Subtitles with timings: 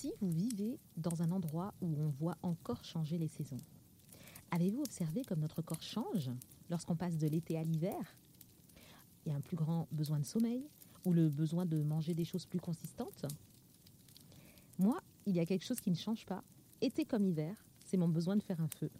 [0.00, 3.60] Si vous vivez dans un endroit où on voit encore changer les saisons,
[4.50, 6.30] avez-vous observé comme notre corps change
[6.70, 8.16] lorsqu'on passe de l'été à l'hiver?
[9.26, 10.66] Il y a un plus grand besoin de sommeil
[11.04, 13.26] ou le besoin de manger des choses plus consistantes?
[14.78, 16.42] Moi, il y a quelque chose qui ne change pas,
[16.80, 17.54] été comme hiver,
[17.84, 18.90] c'est mon besoin de faire un feu.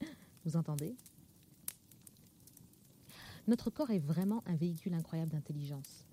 [0.46, 0.96] Vous entendez?
[3.46, 6.05] Notre corps est vraiment un véhicule incroyable d'intelligence.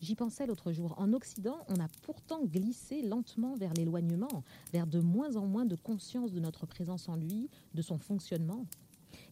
[0.00, 0.94] J'y pensais l'autre jour.
[0.96, 5.74] En Occident, on a pourtant glissé lentement vers l'éloignement, vers de moins en moins de
[5.74, 8.64] conscience de notre présence en lui, de son fonctionnement.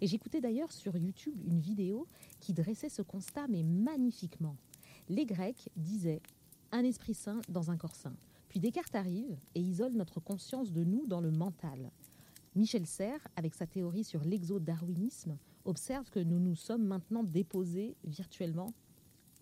[0.00, 2.08] Et j'écoutais d'ailleurs sur YouTube une vidéo
[2.40, 4.56] qui dressait ce constat, mais magnifiquement.
[5.08, 6.20] Les Grecs disaient
[6.72, 8.16] un esprit saint dans un corps saint.
[8.48, 11.92] Puis Descartes arrive et isole notre conscience de nous dans le mental.
[12.56, 18.72] Michel Serres, avec sa théorie sur l'exo-darwinisme, observe que nous nous sommes maintenant déposés virtuellement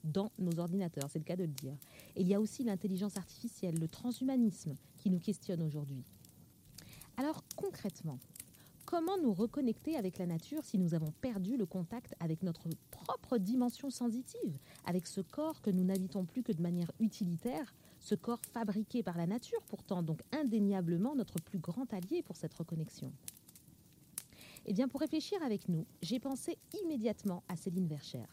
[0.05, 1.77] dans nos ordinateurs, c'est le cas de le dire.
[2.15, 6.05] Et il y a aussi l'intelligence artificielle, le transhumanisme qui nous questionne aujourd'hui.
[7.17, 8.19] Alors concrètement,
[8.85, 13.39] comment nous reconnecter avec la nature si nous avons perdu le contact avec notre propre
[13.39, 18.41] dimension sensitive, avec ce corps que nous n'habitons plus que de manière utilitaire, ce corps
[18.53, 23.13] fabriqué par la nature pourtant, donc indéniablement notre plus grand allié pour cette reconnexion?
[24.67, 28.29] Eh bien, pour réfléchir avec nous, j'ai pensé immédiatement à Céline Verchère.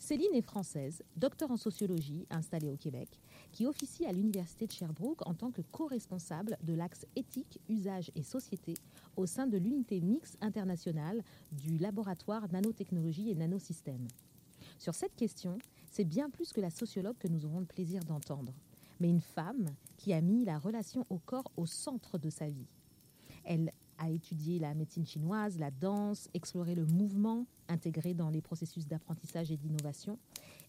[0.00, 3.20] Céline est française, docteur en sociologie, installée au Québec,
[3.52, 8.22] qui officie à l'Université de Sherbrooke en tant que co-responsable de l'axe éthique, usage et
[8.22, 8.72] société
[9.16, 14.08] au sein de l'unité mixte internationale du laboratoire nanotechnologie et nanosystèmes.
[14.78, 15.58] Sur cette question,
[15.90, 18.54] c'est bien plus que la sociologue que nous aurons le plaisir d'entendre,
[19.00, 19.66] mais une femme
[19.98, 22.68] qui a mis la relation au corps au centre de sa vie.
[23.44, 28.86] Elle a étudié la médecine chinoise, la danse, exploré le mouvement intégré dans les processus
[28.86, 30.18] d'apprentissage et d'innovation.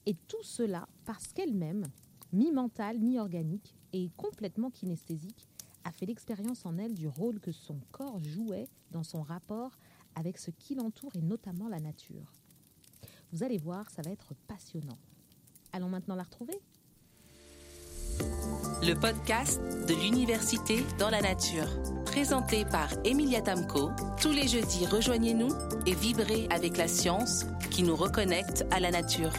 [0.05, 1.85] Et tout cela parce qu'elle-même,
[2.31, 5.47] mi-mentale, mi-organique et complètement kinesthésique,
[5.83, 9.77] a fait l'expérience en elle du rôle que son corps jouait dans son rapport
[10.16, 12.34] avec ce qui l'entoure et notamment la nature.
[13.31, 14.97] Vous allez voir, ça va être passionnant.
[15.72, 16.59] Allons maintenant la retrouver
[18.84, 21.68] Le podcast de l'Université dans la nature
[22.03, 23.92] présenté par Emilia Tamco.
[24.19, 25.50] Tous les jeudis, rejoignez-nous
[25.86, 29.31] et vibrez avec la science qui nous reconnecte à la nature.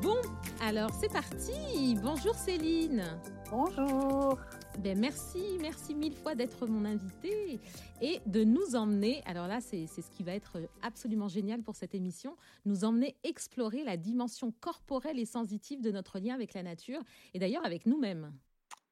[0.00, 0.16] Bon,
[0.60, 1.98] alors c'est parti.
[2.00, 3.04] Bonjour Céline.
[3.50, 4.38] Bonjour.
[4.82, 7.58] Ben merci, merci mille fois d'être mon invité
[8.00, 11.96] et de nous emmener, alors là c'est ce qui va être absolument génial pour cette
[11.96, 17.02] émission, nous emmener explorer la dimension corporelle et sensitive de notre lien avec la nature
[17.34, 18.32] et d'ailleurs avec nous-mêmes.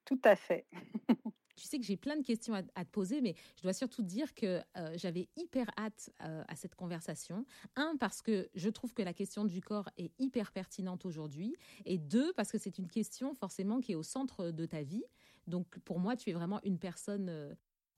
[0.05, 0.67] Tout à fait.
[1.57, 4.35] Tu sais que j'ai plein de questions à, te poser, mais je dois surtout dire
[4.35, 7.47] que euh, j'avais hyper hâte euh, à cette conversation.
[7.77, 11.57] Un, parce que je trouve que la question du corps est hyper pertinente aujourd'hui.
[11.87, 15.05] Et deux, parce que c'est une question forcément qui est au centre de ta vie.
[15.47, 17.55] Donc pour moi, tu es vraiment une personne euh,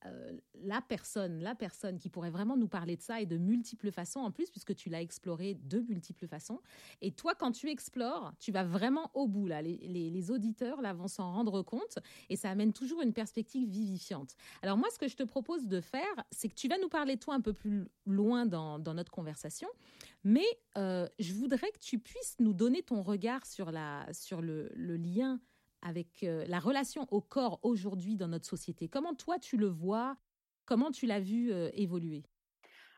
[0.07, 3.91] euh, la personne, la personne qui pourrait vraiment nous parler de ça et de multiples
[3.91, 6.61] façons en plus, puisque tu l'as exploré de multiples façons.
[7.01, 9.47] Et toi, quand tu explores, tu vas vraiment au bout.
[9.47, 9.63] Là.
[9.63, 11.99] Les, auditeurs là, vont s'en rendre compte
[12.29, 14.37] et ça amène toujours une perspective vivifiante.
[14.63, 17.17] Alors moi, ce que je te propose de faire, c'est que tu vas nous parler
[17.17, 19.69] toi un peu plus loin dans, notre conversation,
[20.25, 24.71] mais euh, je voudrais que tu puisses nous donner ton regard sur, la, sur le,
[24.75, 25.41] le lien
[25.83, 28.89] avec euh, la relation au corps aujourd'hui dans notre société?
[28.89, 30.17] Comment toi tu le vois?
[30.67, 32.25] Comment tu l'as vu euh, évoluer?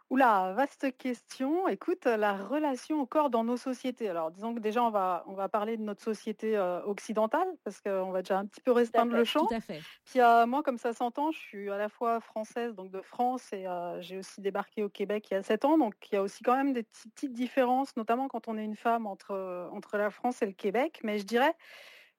[0.08, 1.68] Oula, vaste question.
[1.68, 4.08] Écoute, la relation au corps dans nos sociétés.
[4.08, 7.80] Alors, disons que déjà, on va, on va parler de notre société euh, occidentale, parce
[7.80, 9.46] qu'on va déjà un petit peu restreindre le champ.
[9.46, 9.80] Tout à fait.
[10.04, 13.66] Puis, moi, comme ça s'entend, je suis à la fois française, donc de France, et
[14.00, 15.78] j'ai aussi débarqué au Québec il y a sept ans.
[15.78, 18.74] Donc, il y a aussi quand même des petites différences, notamment quand on est une
[18.74, 20.98] femme entre, entre la France et le Québec.
[21.04, 21.54] Mais je dirais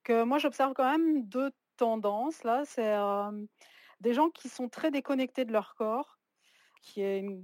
[0.04, 2.64] que moi j'observe quand même deux tendances là.
[2.66, 2.96] C'est
[4.02, 6.20] des gens qui sont très déconnectés de leur corps,
[6.82, 7.44] qui est une,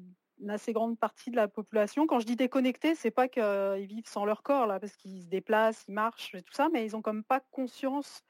[0.50, 2.06] assez grande partie de la population.
[2.06, 5.28] Quand je dis déconnectés, c'est pas qu'ils vivent sans leur corps là, parce qu'ils se
[5.28, 8.24] déplacent, ils marchent et tout ça, mais ils ont comme pas conscience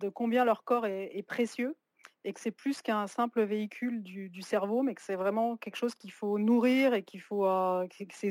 [0.00, 1.76] de combien leur corps est, précieux
[2.24, 5.94] et que c'est plus qu'un simple véhicule du, cerveau, mais que c'est vraiment quelque chose
[5.94, 7.86] qu'il faut nourrir et qu'il faut, euh,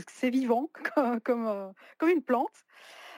[0.10, 0.70] c'est vivant
[1.24, 2.66] comme, comme une plante.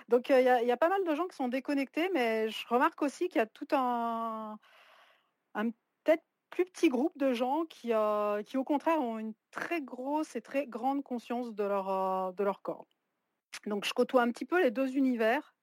[0.09, 3.27] Donc il y, a pas mal de gens qui sont déconnectés, mais je remarque aussi
[3.27, 4.57] qu'il y a tout un,
[6.03, 10.35] peut-être plus petit groupe de gens qui, euh, qui au contraire ont une très grosse
[10.37, 12.87] et très grande conscience de leur, euh, corps.
[13.65, 15.53] Donc je côtoie un petit peu les deux univers.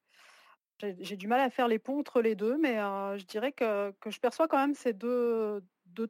[0.80, 3.94] J'ai du mal à faire les ponts entre les deux, mais euh, je dirais que,
[4.06, 5.62] je perçois quand même ces deux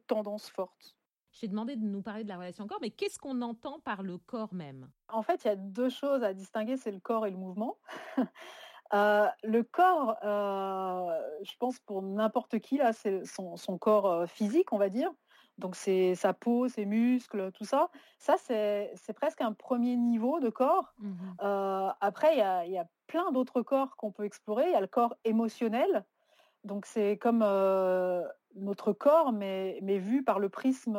[0.07, 0.94] tendances fortes.
[1.35, 4.03] Je t'ai demandé de nous parler de la relation corps, mais qu'est-ce qu'on entend par
[4.03, 4.89] le corps même?
[5.09, 7.77] En fait, il y a deux choses à distinguer, c'est le corps et le mouvement.
[8.93, 15.11] le corps, je pense pour n'importe qui, là, c'est son, corps physique, on va dire.
[15.57, 17.89] Donc c'est sa peau, ses muscles, tout ça.
[18.17, 20.93] Ça, c'est presque un premier niveau de corps.
[20.99, 22.35] Mmh après,
[22.65, 24.67] il y a, plein d'autres corps qu'on peut explorer.
[24.67, 26.05] Il y a le corps émotionnel.
[26.63, 27.43] Donc c'est comme
[28.55, 30.97] notre corps, mais, mais, vu par le prisme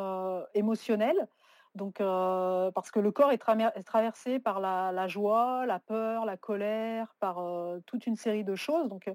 [0.54, 1.28] émotionnel.
[1.74, 7.42] Donc, parce que le corps est, traversé par la, joie, la peur, la colère, par
[7.86, 8.88] toute une série de choses.
[8.88, 9.10] Donc,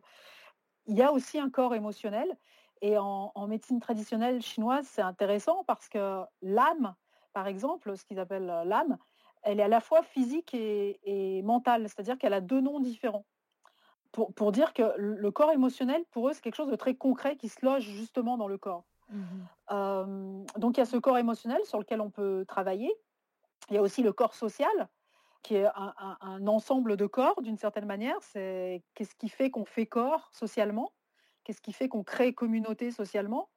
[0.87, 2.37] il y a aussi un corps émotionnel.
[2.81, 6.95] Et en, médecine traditionnelle chinoise, c'est intéressant parce que l'âme,
[7.33, 8.97] par exemple, ce qu'ils appellent l'âme,
[9.43, 13.25] elle est à la fois physique et, mentale, c'est-à-dire qu'elle a deux noms différents.
[14.11, 17.47] Pour, dire que le corps émotionnel, pour eux, c'est quelque chose de très concret qui
[17.47, 18.85] se loge justement dans le corps.
[19.09, 19.23] Mmh
[20.57, 22.93] donc il y a ce corps émotionnel sur lequel on peut travailler.
[23.69, 24.89] Il y a aussi le corps social,
[25.43, 28.17] qui est un ensemble de corps d'une certaine manière.
[28.19, 30.91] C'est qu'est-ce qui fait qu'on fait corps socialement?
[31.43, 33.49] Qu'est-ce qui fait qu'on crée communauté socialement?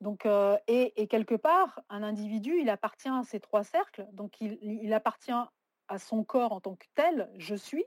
[0.00, 4.06] Donc, euh, et, quelque part, un individu, il appartient à ces trois cercles.
[4.12, 5.32] Donc, il, appartient
[5.88, 7.84] à son corps en tant que tel, je suis.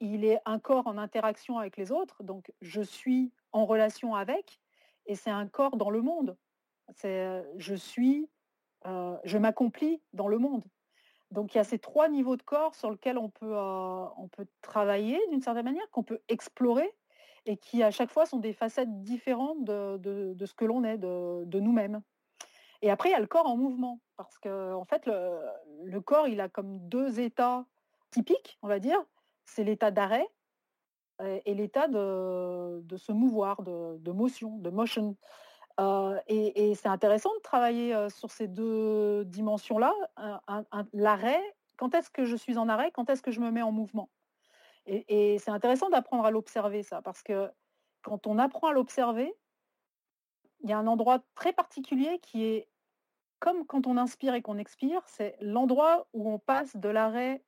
[0.00, 4.60] Il est un corps en interaction avec les autres, donc je suis en relation avec,
[5.06, 6.36] et c'est un corps dans le monde.
[7.04, 8.28] Euh, je suis,
[8.86, 10.64] euh, je m'accomplis dans le monde.
[11.30, 14.46] Donc il y a ces trois niveaux de corps sur lesquels on peut, on peut
[14.62, 16.90] travailler d'une certaine manière, qu'on peut explorer
[17.48, 21.60] et qui à chaque fois sont des facettes différentes de, ce que l'on est, de,
[21.60, 22.02] nous-mêmes.
[22.82, 26.28] Et après, il y a le corps en mouvement, parce que en fait, le, corps,
[26.28, 27.64] il a comme deux états
[28.10, 29.02] typiques, on va dire.
[29.48, 30.26] C'est l'état d'arrêt
[31.44, 35.16] et, l'état de, se mouvoir, de, motion, de motion.
[35.80, 39.92] Euh, et, c'est intéressant de travailler sur ces deux dimensions-là.
[40.92, 41.42] L'arrêt,
[41.76, 44.10] quand est-ce que je suis en arrêt, quand est-ce que je me mets en mouvement?
[44.86, 47.50] Et, c'est intéressant d'apprendre à l'observer, ça, parce que
[48.02, 49.34] quand on apprend à l'observer,
[50.60, 52.68] il y a un endroit très particulier qui est
[53.38, 57.44] comme quand on inspire et qu'on expire, c'est l'endroit où on passe de l'arrêt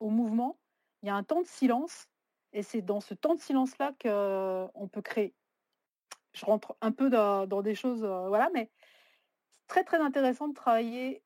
[0.00, 0.58] au mouvement.
[1.02, 2.08] Il y a un temps de silence,
[2.52, 5.34] et c'est dans ce temps de silence-là qu'on peut créer.
[6.32, 8.70] Je rentre un peu dans, des choses, euh, voilà, mais
[9.50, 11.22] c'est très très intéressant de travailler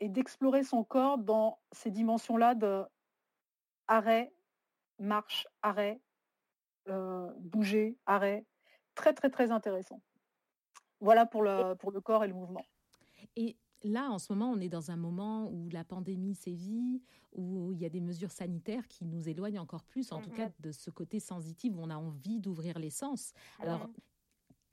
[0.00, 2.84] et d'explorer son corps dans ces dimensions-là de
[3.88, 4.32] arrêt,
[4.98, 6.00] marche, arrêt,
[6.88, 8.44] euh, bouger, arrêt.
[8.94, 10.00] Très, très, très intéressant.
[11.00, 12.64] Voilà pour le, pour le corps et le mouvement.
[13.36, 17.02] Et là, en ce moment, on est dans un moment où la pandémie sévit,
[17.32, 20.46] où il y a des mesures sanitaires qui nous éloignent encore plus, en tout cas,
[20.46, 20.52] mhm.
[20.60, 23.32] de ce côté sensitif où on a envie d'ouvrir les sens.
[23.60, 23.94] Alors, mhm.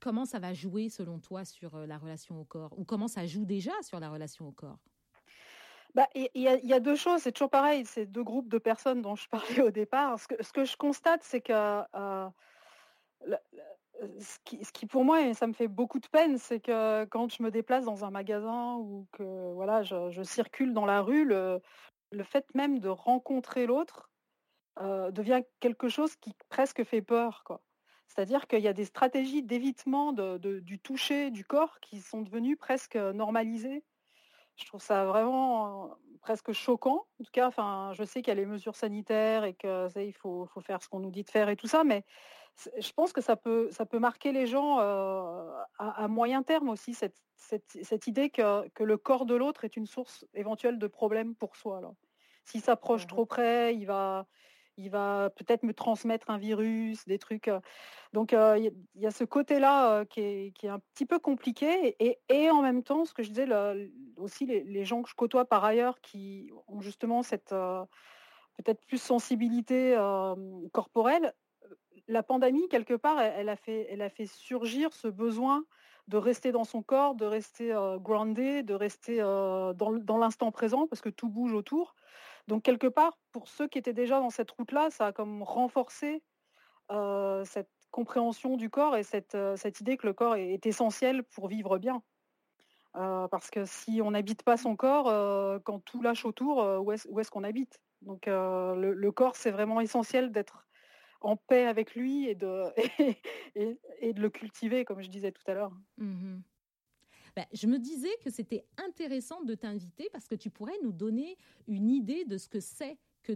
[0.00, 2.78] comment ça va jouer, selon toi, sur euh, la relation au corps?
[2.78, 4.78] Ou comment ça joue déjà sur la relation au corps?
[5.94, 9.16] Bah, il y, a deux choses, c'est toujours pareil, ces deux groupes de personnes dont
[9.16, 10.20] je parlais au départ.
[10.20, 12.28] Ce que, ce que je constate, c'est que euh,
[14.20, 17.04] ce, qui, ce, qui, pour moi, et ça me fait beaucoup de peine, c'est que
[17.06, 21.24] quand je me déplace dans un magasin ou que voilà, je, circule dans la rue,
[21.24, 21.60] le,
[22.24, 24.10] fait même de rencontrer l'autre
[24.80, 27.44] euh, devient quelque chose qui presque fait peur.
[28.08, 32.96] C'est-à-dire qu'il y a des stratégies d'évitement du toucher du corps qui sont devenues presque
[32.96, 33.84] normalisées
[34.56, 35.96] je trouve ça vraiment
[36.26, 37.06] presque choquant.
[37.20, 40.46] En tout cas, enfin, je sais qu'il y a les mesures sanitaires et qu'il faut,
[40.46, 42.04] faut, faire ce qu'on nous dit de faire et tout ça, mais
[42.78, 44.78] je pense que ça peut, ça peut marquer les gens
[45.78, 49.86] à, moyen terme aussi, cette, cette, idée que, que, le corps de l'autre est une
[49.86, 51.80] source éventuelle de problèmes pour soi.
[52.44, 54.26] S'il s'approche mmh trop près, il va,
[54.76, 57.50] il va peut-être me transmettre un virus, des trucs.
[58.12, 61.96] Donc il y, a ce côté-là qui est, un petit peu compliqué.
[61.98, 63.48] Et, en même temps, ce que je disais,
[64.16, 69.96] aussi les, gens que je côtoie par ailleurs qui ont justement cette peut-être plus sensibilité
[70.72, 71.32] corporelle,
[72.08, 75.64] la pandémie, quelque part, elle, a fait, surgir ce besoin
[76.08, 81.08] de rester dans son corps, de rester groundé, de rester dans l'instant présent, parce que
[81.08, 81.94] tout bouge autour.
[82.48, 86.22] Donc quelque part, pour ceux qui étaient déjà dans cette route-là, ça a comme renforcé
[87.44, 89.36] cette compréhension du corps et cette,
[89.80, 92.02] idée que le corps est, essentiel pour vivre bien.
[92.92, 95.06] parce que si on n'habite pas son corps,
[95.64, 97.80] quand tout lâche autour, où est-ce qu'on habite?
[98.02, 100.66] Donc le, corps, c'est vraiment essentiel d'être
[101.20, 102.64] en paix avec lui et de,
[103.56, 105.72] et, de le cultiver, comme je disais tout à l'heure.
[105.98, 106.38] Mmh
[107.36, 111.36] bah, je me disais que c'était intéressant de t'inviter parce que tu pourrais nous donner
[111.68, 113.32] une idée de ce que c'est que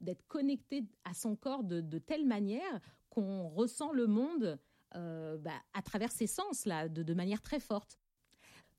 [0.00, 4.56] d'être connecté à son corps de, telle manière qu'on ressent le monde
[4.94, 7.98] euh, bah, à travers ses sens, là, de, manière très forte.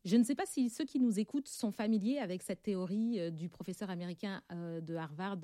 [0.05, 3.49] Je ne sais pas si ceux qui nous écoutent sont familiers avec cette théorie du
[3.49, 5.39] professeur américain de Harvard,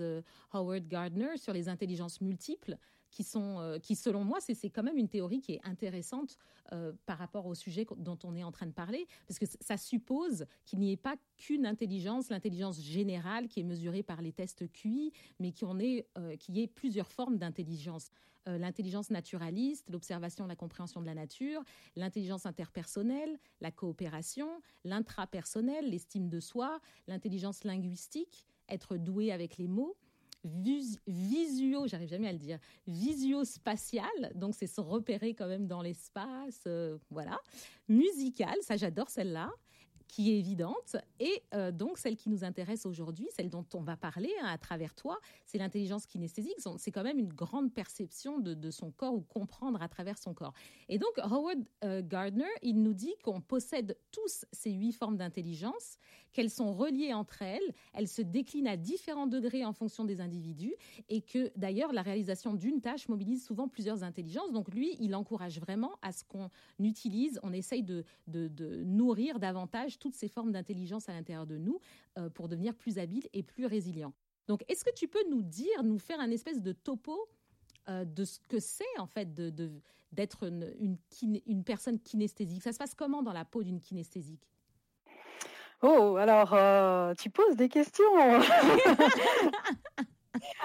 [0.51, 2.77] Howard Gardner, sur les intelligences multiples
[3.13, 6.35] qui sont, euh, qui selon moi, c'est quand même une théorie qui est intéressante
[6.71, 9.77] euh, par rapport au sujet dont on est en train de parler, parce que ça
[9.77, 14.69] suppose qu'il n'y ait pas qu'une intelligence, l'intelligence générale qui est mesurée par les tests
[14.71, 18.09] QI, mais qu'il y, euh, ait plusieurs formes d'intelligence.
[18.45, 21.63] l'intelligence naturaliste, l'observation, la compréhension de la nature,
[21.95, 24.49] l'intelligence interpersonnelle, la coopération,
[24.83, 29.95] l'intrapersonnel, l'estime de soi, l'intelligence linguistique, être doué avec les mots,
[30.43, 36.61] visuo, j'arrive jamais à le dire, visio-spatial, donc c'est se repérer quand même dans l'espace,
[36.67, 37.39] euh, voilà.
[37.87, 39.51] Musical, ça j'adore celle-là
[40.13, 40.95] qui est évidente.
[41.19, 44.59] Et euh, donc, celle qui nous intéresse aujourd'hui, celle dont on va parler hein, à
[44.59, 46.57] travers toi, c'est l'intelligence kinesthésique.
[46.77, 50.53] C'est quand même une grande perception de, son corps ou comprendre à travers son corps.
[50.87, 55.97] Et donc, Howard euh, Gardner, il nous dit qu'on possède tous ces huit formes d'intelligence,
[56.31, 60.75] qu'elles sont reliées entre elles, elles se déclinent à différents degrés en fonction des individus,
[61.09, 64.51] et que d'ailleurs, la réalisation d'une tâche mobilise souvent plusieurs intelligences.
[64.51, 69.39] Donc, lui, il encourage vraiment à ce qu'on utilise, on essaye de, de, de nourrir
[69.39, 71.79] davantage toutes ces formes d'intelligence à l'intérieur de nous
[72.17, 74.11] euh, pour devenir plus habiles et plus résilients.
[74.49, 77.29] Donc, est-ce que tu peux nous dire, nous faire un espèce de topo
[77.87, 82.63] euh, de ce que c'est en fait d'être une, personne kinesthésique?
[82.63, 84.45] Ça se passe comment dans la peau d'une kinesthésique?
[85.81, 88.03] Oh, alors euh, tu poses des questions.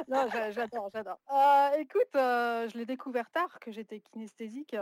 [0.09, 1.21] non, j'adore, j'adore.
[1.79, 4.75] écoute, je l'ai découvert tard que j'étais kinesthésique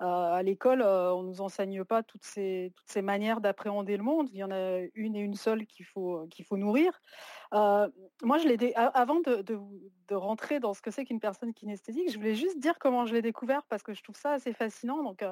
[0.00, 4.02] à l'école, euh, on ne nous enseigne pas toutes ces, toutes ces manières d'appréhender le
[4.02, 4.28] monde.
[4.32, 7.00] Il y en a une et une seule qu'il faut, qu'il faut nourrir.
[7.52, 7.88] Euh,
[8.22, 12.16] moi, je l'ai avant de, de, rentrer dans ce que c'est qu'une personne kinesthésique, je
[12.16, 15.02] voulais juste dire comment je l'ai découvert parce que je trouve ça assez fascinant.
[15.02, 15.24] Donc,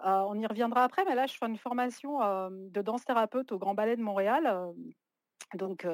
[0.00, 2.18] on y reviendra après, mais là, je fais une formation
[2.50, 4.72] de danse thérapeute au Grand Ballet de Montréal
[5.54, 5.86] donc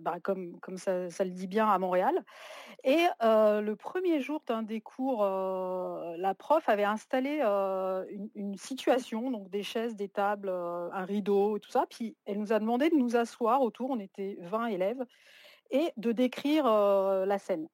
[0.00, 2.24] bah, comme, ça, le dit bien à Montréal.
[2.84, 7.40] Et le premier jour d'un des cours, la prof avait installé
[8.34, 11.86] une, situation, donc des chaises, des tables, un rideau et tout ça.
[11.88, 15.04] Puis elle nous a demandé de nous asseoir autour, on était 20 élèves,
[15.70, 17.68] et de décrire la scène.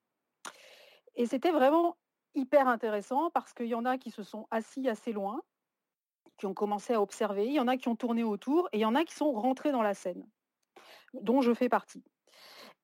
[1.16, 1.96] Et c'était vraiment
[2.34, 5.42] hyper intéressant parce qu'il y en a qui se sont assis assez loin,
[6.36, 8.80] qui ont commencé à observer, il y en a qui ont tourné autour, et il
[8.80, 10.26] y en a qui sont rentrés dans la scène
[11.22, 12.04] dont je fais partie.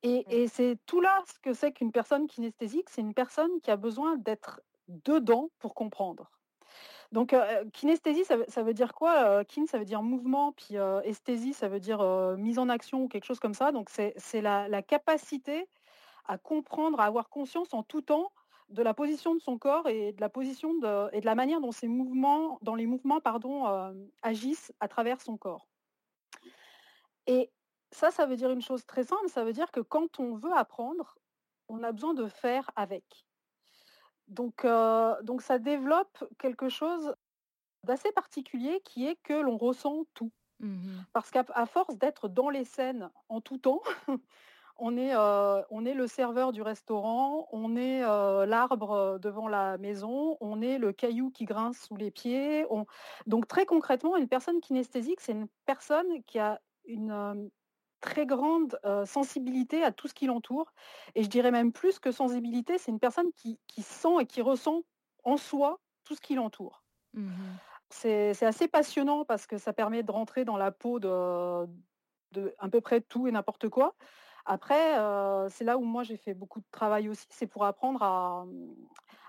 [0.04, 0.08] Mmh.
[0.28, 3.76] Et, c'est tout là ce que c'est qu'une personne kinesthésique, c'est une personne qui a
[3.76, 6.30] besoin d'être dedans pour comprendre.
[7.12, 7.36] Donc
[7.74, 12.02] kinesthésie, ça veut, dire quoi Kin, ça veut dire mouvement, puis esthésie, ça veut dire
[12.38, 13.70] mise en action ou quelque chose comme ça.
[13.70, 15.68] Donc c'est la, capacité
[16.26, 18.32] à comprendre, à avoir conscience en tout temps
[18.70, 20.70] de la position de son corps et de la position
[21.12, 23.66] et de la manière dont ces mouvements, dans les mouvements, pardon,
[24.22, 25.68] agissent à travers son corps.
[27.26, 27.50] Et
[27.92, 30.52] ça, ça veut dire une chose très simple, ça veut dire que quand on veut
[30.52, 31.16] apprendre,
[31.68, 33.26] on a besoin de faire avec.
[34.28, 34.66] Donc,
[35.22, 37.14] donc ça développe quelque chose
[37.84, 40.32] d'assez particulier qui est que l'on ressent tout.
[40.60, 43.82] Mmh Parce qu'à force d'être dans les scènes en tout temps,
[44.76, 48.00] on est, on est le serveur du restaurant, on est
[48.46, 52.64] l'arbre devant la maison, on est le caillou qui grince sous les pieds.
[53.26, 57.50] Donc très concrètement, une personne kinesthésique, c'est une personne qui a une,
[58.02, 60.74] très grande sensibilité à tout ce qui l'entoure.
[61.14, 64.82] Et je dirais même plus que sensibilité, c'est une personne qui, sent et qui ressent
[65.24, 66.84] en soi tout ce qui l'entoure.
[67.14, 67.30] Mmh
[67.94, 71.66] c'est assez passionnant parce que ça permet de rentrer dans la peau de,
[72.32, 73.94] de à peu près tout et n'importe quoi.
[74.44, 74.96] Après,
[75.50, 78.46] c'est là où moi j'ai fait beaucoup de travail aussi, c'est pour apprendre à,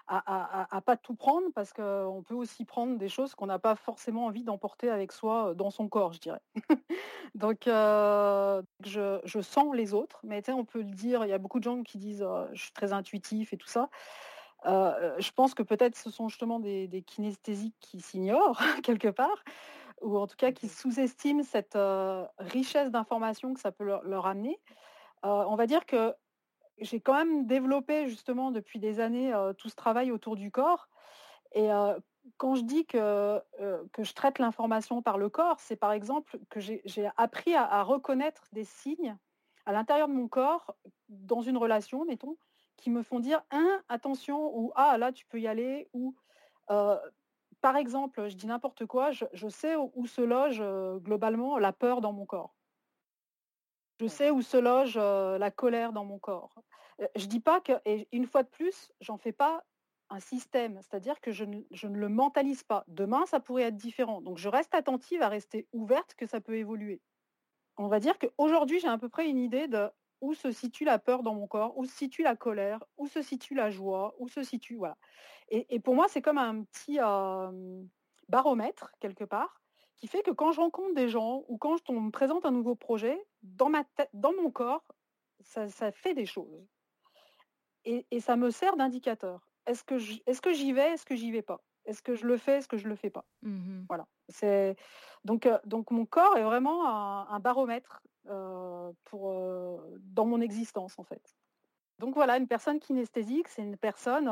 [0.07, 4.25] à, pas tout prendre parce qu'on peut aussi prendre des choses qu'on n'a pas forcément
[4.25, 6.41] envie d'emporter avec soi dans son corps, je dirais.
[7.35, 11.63] Donc, je, sens les autres, mais on peut le dire, il y a beaucoup de
[11.63, 13.89] gens qui disent je suis très intuitif et tout ça.
[14.65, 19.43] je pense que peut-être ce sont justement des, kinesthésiques qui s'ignorent quelque part,
[20.01, 21.77] ou en tout cas qui sous-estiment cette
[22.39, 24.59] richesse d'informations que ça peut leur amener.
[25.23, 26.13] on va dire que
[26.79, 30.89] j'ai quand même développé justement depuis des années tout ce travail autour du corps.
[31.53, 31.69] Et
[32.37, 33.41] quand je dis que,
[33.91, 38.47] que je traite l'information par le corps, c'est par exemple que j'ai appris à, reconnaître
[38.53, 39.17] des signes
[39.65, 40.75] à l'intérieur de mon corps,
[41.07, 42.37] dans une relation, mettons,
[42.75, 46.15] qui me font dire un, attention, ou ah là tu peux y aller, ou
[47.61, 50.61] par exemple, je dis n'importe quoi, je, sais où se loge
[51.01, 52.53] globalement la peur dans mon corps.
[53.99, 56.55] Je sais où se loge la colère dans mon corps.
[57.15, 59.63] je dis pas que, et une fois de plus, j'en fais pas
[60.09, 62.83] un système, c'est-à-dire que je ne, le mentalise pas.
[62.87, 64.21] Demain, ça pourrait être différent.
[64.21, 67.01] Donc je reste attentive à rester ouverte que ça peut évoluer.
[67.77, 69.89] On va dire qu'aujourd'hui, j'ai à peu près une idée de
[70.21, 73.21] où se situe la peur dans mon corps, où se situe la colère, où se
[73.21, 74.75] situe la joie, où se situe.
[74.75, 74.95] Voilà.
[75.49, 76.99] Et, pour moi, c'est comme un petit
[78.29, 79.62] baromètre, quelque part,
[80.03, 82.75] qui fait que quand je rencontre des gens ou quand on me présente un nouveau
[82.75, 84.83] projet, dans, ma tête, dans mon corps,
[85.39, 86.67] ça, fait des choses.
[87.85, 89.47] Et, ça me sert d'indicateur.
[89.65, 91.61] Est-ce que j'y vais Est-ce que j'y vais pas?
[91.85, 93.23] Est-ce que je le fais Est-ce que je le fais pas?
[93.43, 94.05] Mmh Voilà.
[94.27, 94.75] C'est
[95.23, 98.03] donc, donc mon corps est vraiment un baromètre
[99.05, 99.33] pour,
[100.01, 101.33] dans mon existence en fait.
[101.99, 104.27] Donc voilà, une personne kinesthésique, c'est une personne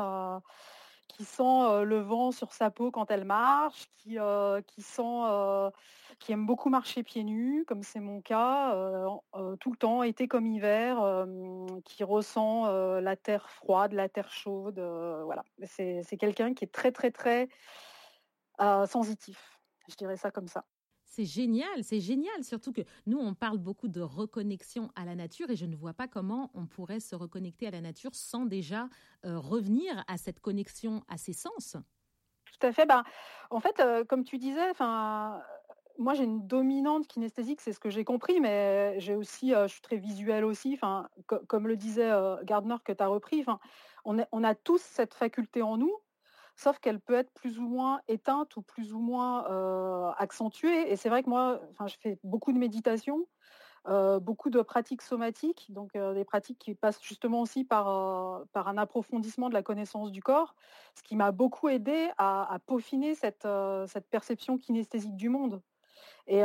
[1.12, 4.62] qui sent le vent sur sa peau quand elle marche, qui, aime
[6.46, 8.74] beaucoup marcher pieds nus, comme c'est mon cas,
[9.60, 11.26] tout le temps, été comme hiver,
[11.84, 12.66] qui ressent
[13.00, 14.78] la terre froide, la terre chaude.
[14.78, 17.48] voilà, c'est quelqu'un qui est très très très
[18.86, 19.60] sensitif.
[19.88, 20.64] Je dirais ça comme ça.
[21.14, 25.50] C'est génial, c'est génial, surtout que nous, on parle beaucoup de reconnexion à la nature
[25.50, 28.88] et je ne vois pas comment on pourrait se reconnecter à la nature sans déjà
[29.26, 31.76] euh, revenir à cette connexion à ses sens.
[32.46, 32.86] Tout à fait.
[32.86, 33.04] Ben,
[33.50, 34.72] en fait, euh, comme tu disais,
[35.98, 39.72] moi j'ai une dominante kinesthésique, c'est ce que j'ai compris, mais j'ai aussi, euh, je
[39.74, 40.72] suis très visuelle aussi.
[40.72, 42.10] Enfin, comme le disait
[42.44, 43.44] Gardner que tu as repris,
[44.06, 45.94] on a tous cette faculté en nous
[46.56, 49.44] sauf qu'elle peut être plus ou moins éteinte ou plus ou moins
[50.18, 50.90] accentuée.
[50.92, 53.26] Et c'est vrai que moi, je fais beaucoup de méditation,
[53.86, 59.48] beaucoup de pratiques somatiques, donc des pratiques qui passent justement aussi par, par un approfondissement
[59.48, 60.54] de la connaissance du corps,
[60.94, 63.48] ce qui m'a beaucoup aidé à, peaufiner cette,
[63.86, 65.62] cette perception kinesthésique du monde.
[66.26, 66.42] Et,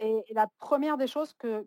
[0.00, 1.66] et, la première des choses que,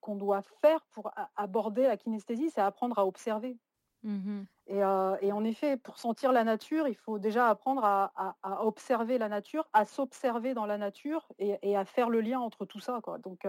[0.00, 3.56] qu'on doit faire pour aborder la kinesthésie, c'est apprendre à observer.
[4.02, 4.42] Mmh
[4.72, 8.12] et, en effet, pour sentir la nature, il faut déjà apprendre à,
[8.64, 12.78] observer la nature, à s'observer dans la nature et, à faire le lien entre tout
[12.78, 13.00] ça.
[13.02, 13.18] Quoi.
[13.18, 13.44] Donc,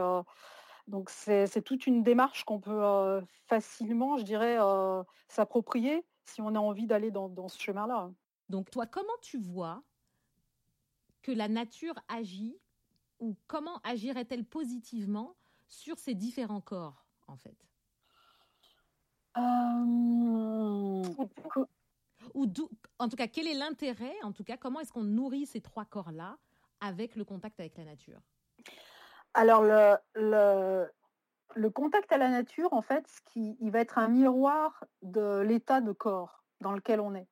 [0.88, 4.58] donc c'est, toute une démarche qu'on peut facilement, je dirais,
[5.27, 8.10] s'approprier si on a envie d'aller dans, dans ce chemin-là.
[8.50, 9.83] Donc toi, comment tu vois
[11.22, 12.57] que la nature agit
[13.20, 15.35] ou comment agirait-elle positivement
[15.68, 17.55] sur ces différents corps, en fait?
[22.33, 22.48] Ou
[23.00, 25.85] en tout cas, quel est l'intérêt, en tout cas, comment est-ce qu'on nourrit ces trois
[25.85, 26.37] corps-là
[26.79, 28.20] avec le contact avec la nature?
[29.33, 30.87] Alors, le, le,
[31.55, 35.39] le, contact à la nature, en fait, ce qui, il va être un miroir de
[35.39, 37.27] l'état de corps dans lequel on est.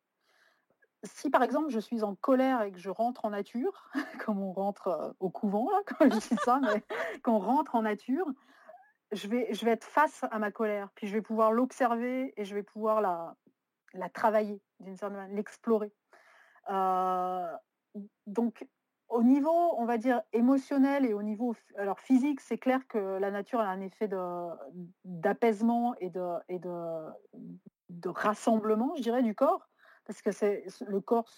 [1.04, 3.90] Si par exemple je suis en colère et que je rentre en nature,
[4.26, 6.84] comme on rentre au couvent, là, quand je dis ça, mais
[7.24, 8.26] qu'on rentre en nature,
[9.12, 12.46] je vais, je vais être face à ma colère, puis je vais pouvoir l'observer et
[12.46, 13.36] je vais pouvoir la,
[13.94, 15.92] la travailler d'une certaine manière, l'explorer.
[16.70, 17.52] Euh,
[18.28, 18.66] donc,
[19.08, 23.32] au niveau, on va dire, émotionnel et au niveau alors physique, c'est clair que la
[23.32, 24.08] nature a un effet
[25.04, 27.06] d'apaisement et, de, et de,
[27.90, 29.68] de, rassemblement, je dirais, du corps,
[30.06, 30.30] parce que
[30.86, 31.30] le corps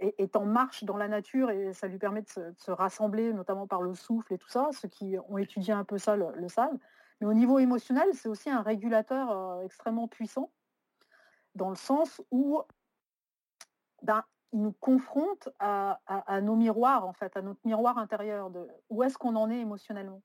[0.00, 3.82] est, en marche dans la nature et ça lui permet de se, rassembler, notamment par
[3.82, 4.68] le souffle et tout ça.
[4.72, 6.76] Ceux qui ont étudié un peu ça le, savent.
[7.20, 10.52] Mais au niveau émotionnel, c'est aussi un régulateur euh, extrêmement puissant,
[11.54, 12.62] dans le sens où
[14.02, 15.98] ben, il nous confronte à,
[16.42, 20.22] nos miroirs, en fait, à notre miroir intérieur, de où est-ce qu'on en est émotionnellement.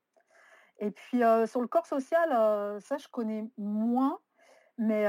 [0.78, 4.18] Et puis euh, sur le corps social, euh, ça je connais moins,
[4.76, 5.06] mais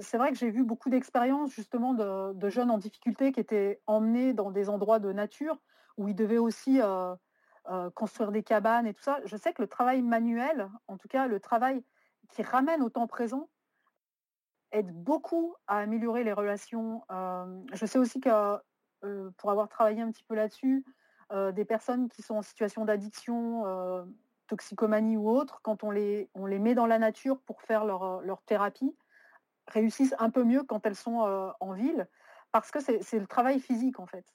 [0.00, 4.32] c'est vrai que j'ai vu beaucoup d'expériences justement de, jeunes en difficulté qui étaient emmenés
[4.32, 5.58] dans des endroits de nature
[5.96, 6.80] où ils devaient aussi
[7.94, 9.18] construire des cabanes et tout ça.
[9.24, 11.84] Je sais que le travail manuel, en tout cas le travail
[12.30, 13.48] qui ramène au temps présent,
[14.70, 17.02] aide beaucoup à améliorer les relations.
[17.72, 18.30] je sais aussi que
[19.36, 20.84] pour avoir travaillé un petit peu là-dessus,
[21.52, 24.06] des personnes qui sont en situation d'addiction,
[24.52, 28.20] toxicomanie ou autre, quand on les, on les met dans la nature pour faire leur,
[28.20, 28.94] leur thérapie,
[29.66, 32.06] réussissent un peu mieux quand elles sont euh, en ville,
[32.50, 34.26] parce que c'est le travail physique en fait.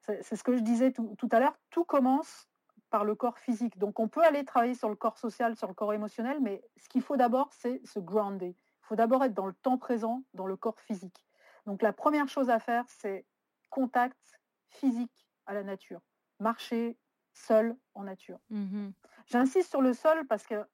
[0.00, 2.48] C'est ce que je disais tout, à l'heure, tout commence
[2.90, 3.76] par le corps physique.
[3.76, 6.88] Donc on peut aller travailler sur le corps social, sur le corps émotionnel, mais ce
[6.88, 8.56] qu'il faut d'abord, c'est se grounder.
[8.56, 11.26] Il faut d'abord être dans le temps présent, dans le corps physique.
[11.66, 13.26] Donc la première chose à faire, c'est
[13.68, 16.00] contact physique à la nature.
[16.38, 16.96] Marcher
[17.36, 18.38] seul en nature.
[18.50, 18.90] Mmh
[19.26, 20.64] J'insiste sur le sol parce que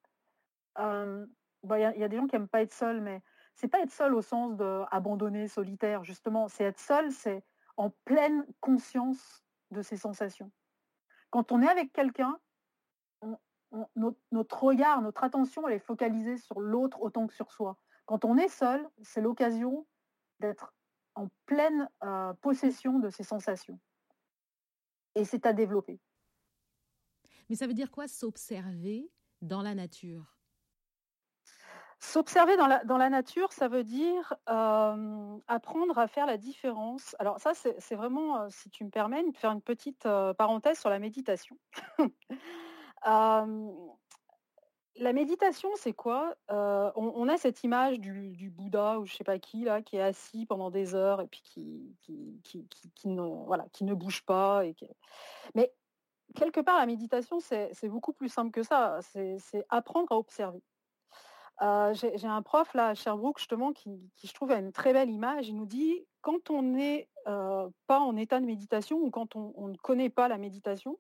[0.79, 3.23] il y, a des gens qui n'aiment pas être seuls, mais
[3.55, 6.49] c'est pas être seul au sens de abandonné, solitaire, justement.
[6.49, 7.45] C'est être seul, c'est
[7.77, 10.51] en pleine conscience de ses sensations.
[11.31, 12.39] Quand on est avec quelqu'un,
[13.97, 17.79] notre, regard, notre attention, elle est focalisée sur l'autre autant que sur soi.
[18.05, 19.87] Quand on est seul, c'est l'occasion
[20.41, 20.75] d'être
[21.15, 21.89] en pleine
[22.41, 23.79] possession de ses sensations.
[25.15, 26.01] Et c'est à développer.
[27.49, 30.39] Mais ça veut dire quoi s'observer dans la nature?
[32.01, 37.15] S'observer dans la, dans la, nature, ça veut dire apprendre à faire la différence.
[37.21, 40.03] Alors ça, c'est vraiment, si tu me permets, de faire une petite
[40.37, 41.57] parenthèse sur la méditation.
[44.97, 46.35] la méditation, c'est quoi?
[46.49, 50.45] On, a cette image du, Bouddha ou je sais pas qui là, qui est assis
[50.45, 51.97] pendant des heures et puis qui,
[52.43, 54.67] qui, ne, voilà, qui ne bouge pas.
[54.67, 54.75] Et
[55.55, 55.73] Mais
[56.33, 58.99] quelque part, la méditation, c'est beaucoup plus simple que ça.
[59.03, 60.63] C'est apprendre à observer.
[61.61, 65.49] J'ai un prof là à Sherbrooke justement qui, je trouve a une très belle image.
[65.49, 69.77] Il nous dit quand on n'est pas en état de méditation ou quand on, ne
[69.77, 70.99] connaît pas la méditation,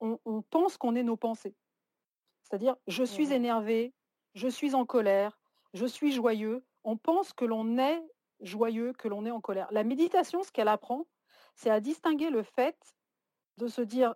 [0.00, 1.54] on pense qu'on est nos pensées.
[2.50, 3.94] C'est-à-dire, je suis mmh énervé,
[4.34, 5.38] je suis en colère,
[5.72, 6.64] je suis joyeux.
[6.82, 8.02] On pense que l'on est
[8.40, 9.68] joyeux, que l'on est en colère.
[9.70, 11.06] La méditation, ce qu'elle apprend,
[11.54, 12.76] c'est à distinguer le fait
[13.58, 14.14] de se dire,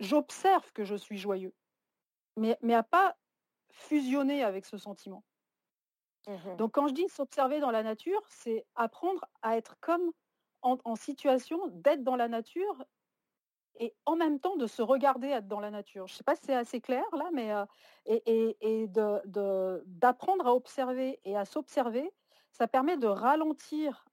[0.00, 1.54] j'observe que je suis joyeux,
[2.36, 3.16] mais, mais à pas
[3.72, 5.24] fusionner avec ce sentiment.
[6.26, 10.10] Mmh Donc quand je dis s'observer dans la nature, c'est apprendre à être comme
[10.62, 12.84] en situation d'être dans la nature
[13.80, 16.06] et en même temps de se regarder être dans la nature.
[16.06, 17.50] Je ne sais pas si c'est assez clair là, mais
[18.06, 18.86] et,
[19.86, 22.12] d'apprendre à observer et à s'observer,
[22.52, 24.04] ça permet de ralentir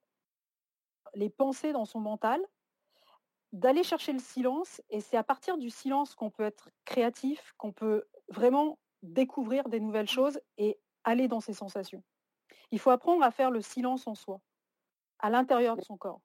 [1.16, 2.42] les pensées dans son mental,
[3.54, 7.72] d'aller chercher le silence, et c'est à partir du silence qu'on peut être créatif, qu'on
[7.72, 12.04] peut vraiment découvrir des nouvelles choses et aller dans ses sensations.
[12.72, 14.42] Il faut apprendre à faire le silence en soi,
[15.20, 16.22] à l'intérieur de son corps.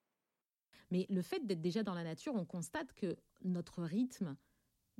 [0.90, 4.36] Mais le fait d'être déjà dans la nature, on constate que notre rythme,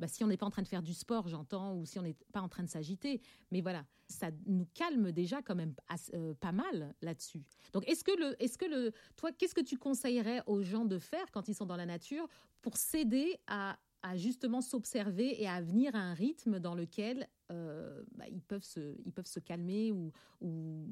[0.03, 2.03] bah, si on n'est pas en train de faire du sport, j'entends, ou si on
[2.03, 3.21] n'est pas en train de s'agiter,
[3.53, 5.77] mais voilà, ça nous calme déjà quand même
[6.15, 7.45] euh, pas mal là-dessus.
[7.73, 8.11] Donc, est-ce que
[8.43, 11.67] est-ce que le, toi, qu'est-ce que tu conseillerais aux gens de faire quand ils sont
[11.67, 12.27] dans la nature
[12.63, 13.79] pour s'aider à,
[14.17, 18.97] justement s'observer et à venir à un rythme dans lequel euh, bah, ils peuvent se,
[19.05, 20.11] ils peuvent se calmer ou,
[20.41, 20.89] ou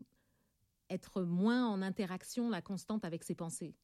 [0.89, 3.75] être moins en interaction la constante avec ses pensées?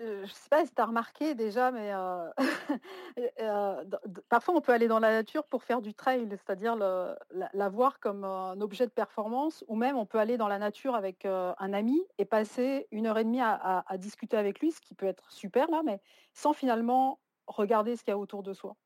[0.00, 1.92] Je ne sais pas si tu as remarqué déjà, mais
[4.28, 8.24] parfois on peut aller dans la nature pour faire du trail, c'est-à-dire la, voir comme
[8.24, 12.00] un objet de performance, ou même on peut aller dans la nature avec un ami
[12.18, 15.70] et passer une heure et demie à, discuter avec lui, ce qui peut être super
[15.70, 16.00] là, mais
[16.32, 18.76] sans finalement regarder ce qu'il y a autour de soi.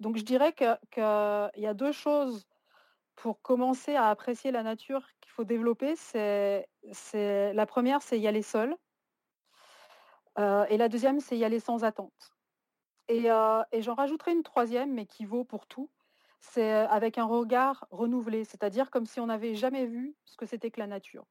[0.00, 2.46] Donc je dirais qu'il y a deux choses
[3.16, 5.94] pour commencer à apprécier la nature qu'il faut développer.
[6.14, 8.76] La première, c'est y aller seul
[10.38, 12.32] et la deuxième, c'est y aller sans attente.
[13.08, 15.90] Et, j'en rajouterai une troisième, mais qui vaut pour tout.
[16.40, 20.70] C'est avec un regard renouvelé, c'est-à-dire comme si on n'avait jamais vu ce que c'était
[20.70, 21.26] que la nature.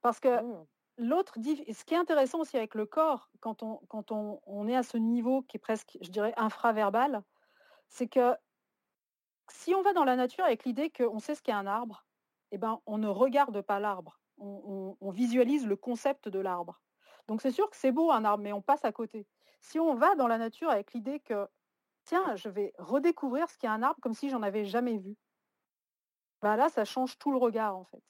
[0.00, 0.66] Parce que mmh.
[0.98, 4.82] l'autre, ce qui est intéressant aussi avec le corps, quand on, quand on, est à
[4.82, 7.22] ce niveau qui est presque, je dirais, infraverbal,
[7.88, 8.34] c'est que
[9.48, 12.06] si on va dans la nature avec l'idée qu'on sait ce qu'est un arbre,
[12.52, 16.80] eh ben, on ne regarde pas l'arbre, on visualise le concept de l'arbre.
[17.32, 19.26] Donc c'est sûr que c'est beau un arbre, mais on passe à côté.
[19.62, 21.48] Si on va dans la nature avec l'idée que,
[22.04, 25.16] tiens, je vais redécouvrir ce qu'est un arbre comme si j'en avais jamais vu,
[26.42, 28.02] bah là, ça change tout le regard en fait.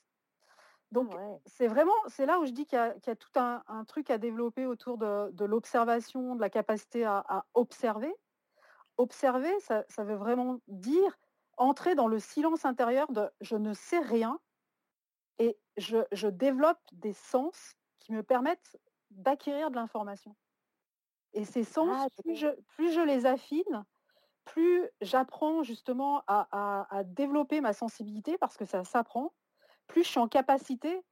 [0.91, 1.15] Donc
[1.47, 4.67] c'est vraiment, c'est là où je dis qu'il y, a tout un, truc à développer
[4.67, 8.13] autour de, l'observation, de la capacité à, observer.
[8.97, 11.17] Observer, ça, veut vraiment dire
[11.59, 14.41] entrer dans le silence intérieur de je ne sais rien
[15.39, 18.77] et je, je développe des sens qui me permettent
[19.17, 20.37] d'acquérir de l'information.
[21.35, 23.85] Et ces sens, ah, plus, je, les affine,
[24.45, 29.33] plus j'apprends justement à, développer ma sensibilité, parce que ça s'apprend,
[29.87, 31.03] plus je suis en capacité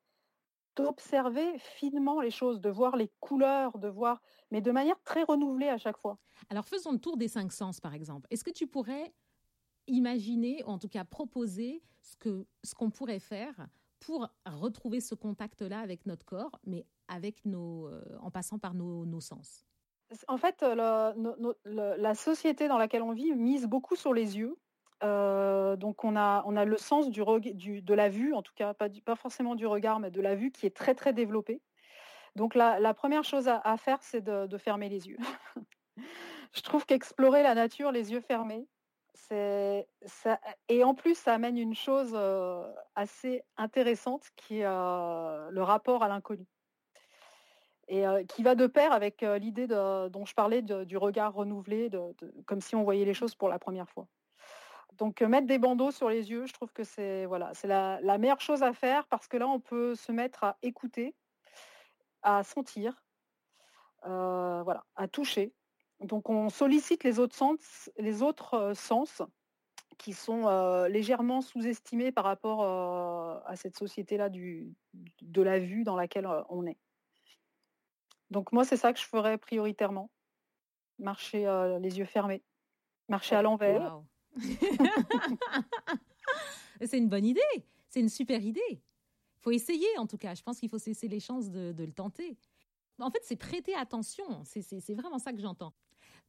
[0.77, 5.69] d'observer finement les choses, de voir les couleurs, de voir, mais de manière très renouvelée
[5.69, 6.19] à chaque fois.
[6.49, 8.27] Alors faisons le tour des cinq sens, par exemple.
[8.31, 9.13] Est-ce que tu pourrais
[9.87, 13.69] imaginer, ou en tout cas proposer, ce qu'on ce qu'on pourrait faire
[14.01, 19.21] pour retrouver ce contact-là avec notre corps, mais avec nos, euh, en passant par nos,
[19.21, 19.67] sens
[20.29, 21.15] En fait, la,
[21.65, 24.57] la, société dans laquelle on vit mise beaucoup sur les yeux.
[25.03, 27.23] Euh, donc on a, on a le sens du,
[27.83, 30.51] de la vue, en tout cas pas, pas forcément du regard, mais de la vue
[30.51, 31.63] qui est très très développée.
[32.37, 35.19] Donc la, première chose à, faire, c'est de, fermer les yeux.
[36.53, 38.67] Je trouve qu'explorer la nature les yeux fermés,
[39.31, 42.19] et en plus ça amène une chose
[42.95, 46.47] assez intéressante qui est le rapport à l'inconnu
[47.89, 51.91] et qui va de pair avec l'idée dont je parlais du regard renouvelé,
[52.47, 54.07] comme si on voyait les choses pour la première fois.
[54.99, 58.41] Donc mettre des bandeaux sur les yeux, je trouve que c'est voilà, la, la, meilleure
[58.41, 61.15] chose à faire parce que là, on peut se mettre à écouter,
[62.23, 63.03] à sentir,
[64.05, 65.53] voilà, à toucher.
[66.01, 69.23] Donc on sollicite les autres sens, les autres sens
[69.99, 70.49] qui sont
[70.89, 72.65] légèrement sous-estimés par rapport
[73.47, 76.79] à cette société-là de la vue dans laquelle on est.
[78.31, 80.11] Donc moi, c'est ça que je ferais prioritairement.
[80.99, 81.45] Marcher
[81.81, 82.43] les yeux fermés,
[83.09, 84.01] marcher à l'envers.
[86.81, 87.41] c'est une bonne idée,
[87.89, 88.61] c'est une super idée.
[88.71, 91.93] Il faut essayer en tout cas, je pense qu'il faut cesser les chances de le
[91.93, 92.39] tenter.
[92.99, 95.75] En fait, c'est prêter attention, c'est vraiment ça que j'entends.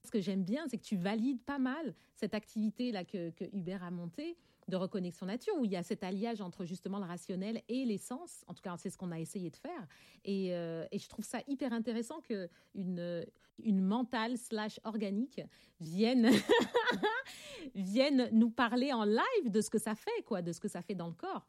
[0.04, 3.84] Ce que j'aime bien, c'est que tu valides pas mal cette activité-là que, que Hubert
[3.84, 4.38] a montée
[4.68, 8.44] de reconnexion nature, où il y a cet alliage entre justement le rationnel et l'essence.
[8.48, 9.88] En tout cas, c'est ce qu'on a essayé de faire.
[10.24, 13.26] Et, euh, je trouve ça hyper intéressant que une,
[13.64, 15.42] une mentale slash organique
[15.80, 16.30] vienne,
[17.76, 20.82] vienne nous parler en live de ce que ça fait, quoi, de ce que ça
[20.82, 21.46] fait dans le corps.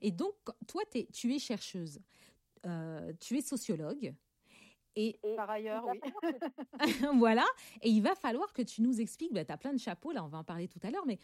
[0.00, 0.34] Et donc,
[0.66, 2.00] toi, es, tu es chercheuse,
[2.64, 4.14] euh, tu es sociologue,
[4.96, 6.00] et, par ailleurs, oui.
[7.18, 7.44] voilà.
[7.80, 10.24] Et il va falloir que tu nous expliques, bah, tu as plein de chapeaux, là,
[10.24, 11.18] on va en parler tout à l'heure, mais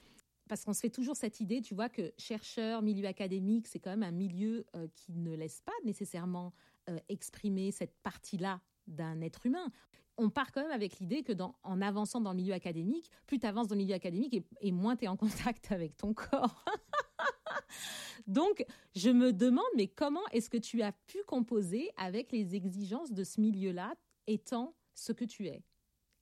[0.48, 3.90] parce qu'on se fait toujours cette idée, tu vois, que chercheur, milieu académique, c'est quand
[3.90, 6.52] même un milieu euh, qui ne laisse pas nécessairement
[6.88, 9.70] euh, exprimer cette partie-là d'un être humain.
[10.16, 13.38] On part quand même avec l'idée que dans, en avançant dans le milieu académique, plus
[13.38, 16.14] tu avances dans le milieu académique et, et moins tu es en contact avec ton
[16.14, 16.64] corps.
[18.26, 23.12] Donc, je me demande, mais comment est-ce que tu as pu composer avec les exigences
[23.12, 23.94] de ce milieu-là,
[24.26, 25.62] étant ce que tu es,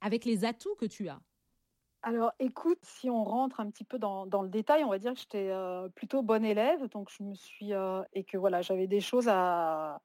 [0.01, 1.21] avec les atouts que tu as?
[2.03, 5.19] Alors, écoute, si on rentre un petit peu dans, le détail, on va dire que
[5.19, 9.01] j'étais euh, plutôt bonne élève, donc je me suis euh, et que voilà, j'avais des
[9.01, 10.01] choses à,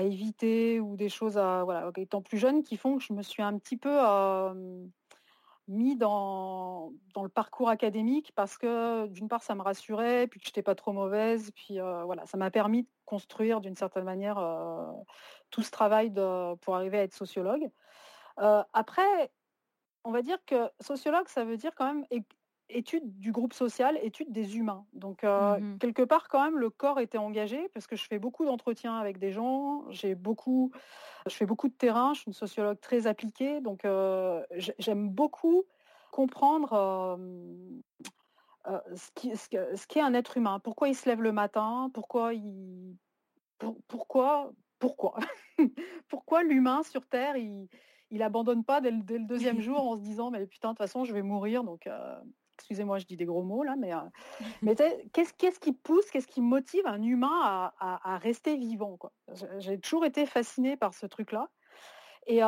[0.00, 3.42] éviter ou des choses à voilà, étant plus jeune, qui font que je me suis
[3.42, 4.84] un petit peu euh,
[5.72, 10.46] mis dans, dans le parcours académique parce que d'une part ça me rassurait, puis que
[10.46, 14.36] je n'étais pas trop mauvaise, puis voilà, ça m'a permis de construire d'une certaine manière
[15.50, 16.12] tout ce travail
[16.60, 17.70] pour arriver à être sociologue.
[18.36, 19.30] Après,
[20.04, 22.06] on va dire que sociologue, ça veut dire quand même
[22.72, 24.84] étude du groupe social, étude des humains.
[24.92, 28.18] Donc euh, mmh quelque part quand même le corps était engagé parce que je fais
[28.18, 30.70] beaucoup d'entretiens avec des gens, j'ai beaucoup,
[31.26, 34.42] je fais beaucoup de terrain, je suis une sociologue très appliquée, donc euh,
[34.78, 35.64] j'aime beaucoup
[36.10, 36.72] comprendre
[38.68, 41.90] euh, ce, qui, ce, qui, est un être humain, pourquoi il se lève le matin,
[41.94, 42.96] pourquoi il,
[43.88, 45.16] pourquoi, pourquoi,
[46.08, 47.68] pourquoi l'humain sur Terre il
[48.12, 51.04] il abandonne pas dès le, deuxième jour en se disant mais putain de toute façon
[51.04, 51.64] je vais mourir.
[51.64, 51.88] Donc
[52.58, 53.98] excusez-moi, je dis des gros mots là, mais, euh,
[54.62, 54.74] mais
[55.12, 59.12] qu'est-ce, qu'est-ce qui pousse, qu'est-ce qui motive un humain à, rester vivant quoi?
[59.58, 61.50] J'ai toujours été fascinée par ce truc-là.
[62.26, 62.40] Et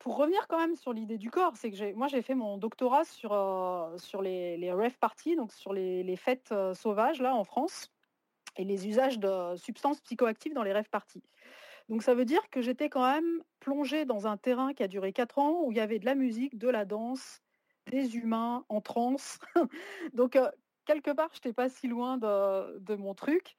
[0.00, 3.04] pour revenir quand même sur l'idée du corps, c'est que moi j'ai fait mon doctorat
[3.04, 7.44] sur, euh, sur les, les rave parties, donc sur les, fêtes euh, sauvages là en
[7.44, 7.90] France,
[8.56, 11.22] et les usages de substances psychoactives dans les rêves parties.
[11.88, 15.12] Donc ça veut dire que j'étais quand même plongée dans un terrain qui a duré
[15.14, 17.40] quatre ans où il y avait de la musique, de la danse,
[17.92, 19.38] des humains en transe.
[20.14, 20.38] Donc,
[20.86, 23.56] quelque part, je n'étais pas si loin de, mon truc.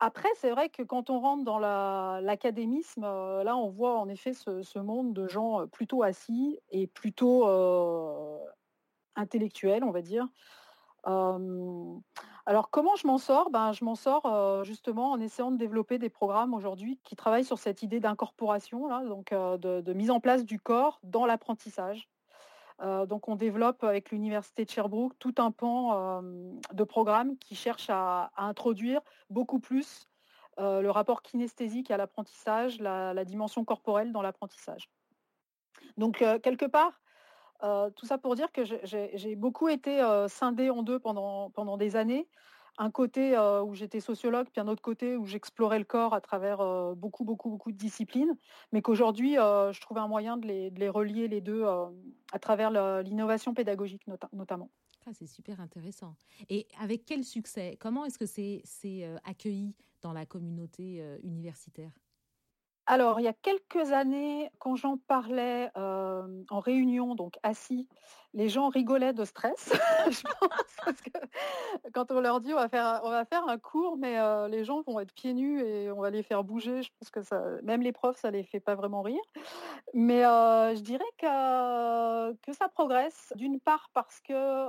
[0.00, 4.78] Après, c'est vrai que quand on rentre dans l'académisme, là, on voit en effet ce,
[4.78, 7.46] monde de gens plutôt assis et plutôt
[9.16, 10.26] intellectuels, on va dire.
[11.04, 13.50] alors, comment je m'en sors?
[13.50, 17.58] Ben, Je m'en sors justement en essayant de développer des programmes aujourd'hui qui travaillent sur
[17.58, 22.08] cette idée d'incorporation, donc de, mise en place du corps dans l'apprentissage.
[22.80, 28.32] Donc on développe avec l'Université de Sherbrooke tout un pan de programmes qui cherchent à,
[28.36, 30.08] introduire beaucoup plus
[30.58, 34.90] le rapport kinesthésique à l'apprentissage, la, dimension corporelle dans l'apprentissage.
[35.96, 37.00] Donc quelque part,
[37.94, 42.28] tout ça pour dire que j'ai beaucoup été scindée en deux pendant des années
[42.78, 46.58] un côté où j'étais sociologue, puis un autre côté où j'explorais le corps à travers
[46.96, 48.36] beaucoup, beaucoup, beaucoup de disciplines,
[48.72, 52.70] mais qu'aujourd'hui, je trouvais un moyen de les, relier les deux à travers
[53.02, 54.70] l'innovation pédagogique notamment.
[55.06, 56.16] Ah, c'est super intéressant.
[56.48, 57.76] Et avec quel succès?
[57.78, 61.92] Comment est-ce que c'est accueilli dans la communauté universitaire?
[62.86, 67.88] Alors, il y a quelques années, quand j'en parlais en réunion, donc assis,
[68.34, 69.72] les gens rigolaient de stress,
[70.10, 74.18] je pense, parce que quand on leur dit on va faire, un cours, mais
[74.48, 77.62] les gens vont être pieds nus et on va les faire bouger, je pense que
[77.62, 79.22] même les profs, ça les fait pas vraiment rire.
[79.94, 84.68] Mais je dirais que ça progresse, d'une part parce que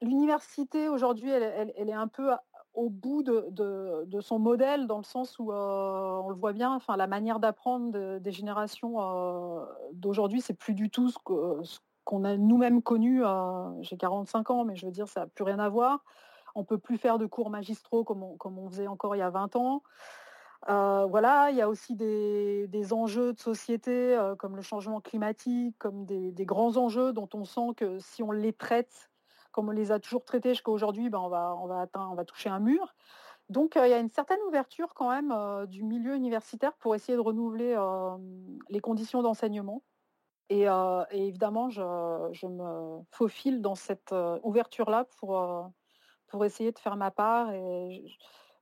[0.00, 2.32] l'université aujourd'hui, elle, est un peu
[2.74, 6.96] au bout de, son modèle, dans le sens où euh, on le voit bien, enfin,
[6.96, 11.18] la manière d'apprendre des générations euh, d'aujourd'hui, c'est plus du tout ce
[12.04, 13.22] qu'on a nous-mêmes connus.
[13.80, 16.04] J'ai 45 ans, mais je veux dire, ça n'a plus rien à voir.
[16.56, 19.22] On peut plus faire de cours magistraux comme on, comme on faisait encore il y
[19.22, 19.82] a 20 ans.
[20.66, 26.44] voilà, il y a aussi des, enjeux de société comme le changement climatique, comme des,
[26.44, 29.10] grands enjeux dont on sent que si on les traite
[29.54, 32.94] comme on les a toujours traités jusqu'à aujourd'hui, ben on, va, toucher un mur.
[33.48, 37.22] Donc il y a une certaine ouverture quand même du milieu universitaire pour essayer de
[37.22, 37.76] renouveler
[38.68, 39.82] les conditions d'enseignement.
[40.50, 40.66] Et,
[41.12, 44.12] évidemment, je, me faufile dans cette
[44.42, 45.70] ouverture-là pour,
[46.26, 47.52] pour essayer de faire ma part.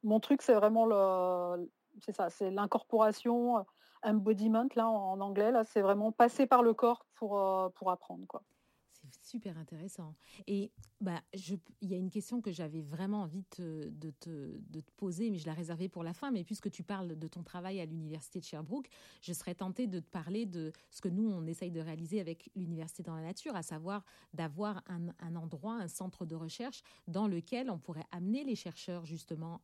[0.03, 3.65] Mon truc, c'est vraiment le, c'est ça, c'est l'incorporation,
[4.03, 5.53] embodiment là en, anglais.
[5.53, 7.41] Là, c'est vraiment passer par le corps pour,
[7.77, 8.43] pour apprendre quoi
[9.33, 10.15] super intéressant.
[10.47, 11.23] Et bah,
[11.81, 14.61] il y a une question que j'avais vraiment envie de, te,
[14.99, 16.31] poser, mais je la réservais pour la fin.
[16.31, 18.89] Mais puisque tu parles de ton travail à l'université de Sherbrooke,
[19.23, 22.51] je serais tentée de te parler de ce que nous, on essaye de réaliser avec
[22.55, 27.71] l'université dans la nature, à savoir d'avoir un, endroit, un centre de recherche dans lequel
[27.71, 29.63] on pourrait amener les chercheurs justement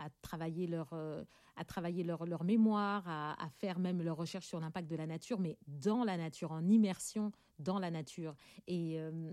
[0.00, 1.24] à, travailler leur, euh,
[1.56, 5.38] à travailler leur, leur mémoire, à, faire même leur recherche sur l'impact de la nature,
[5.38, 8.34] mais dans la nature, en immersion dans la nature.
[8.66, 9.32] Et euh,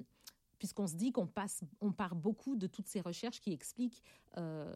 [0.60, 4.04] puisqu'on se dit qu'on passe, on part beaucoup de toutes ces recherches qui expliquent
[4.38, 4.76] euh,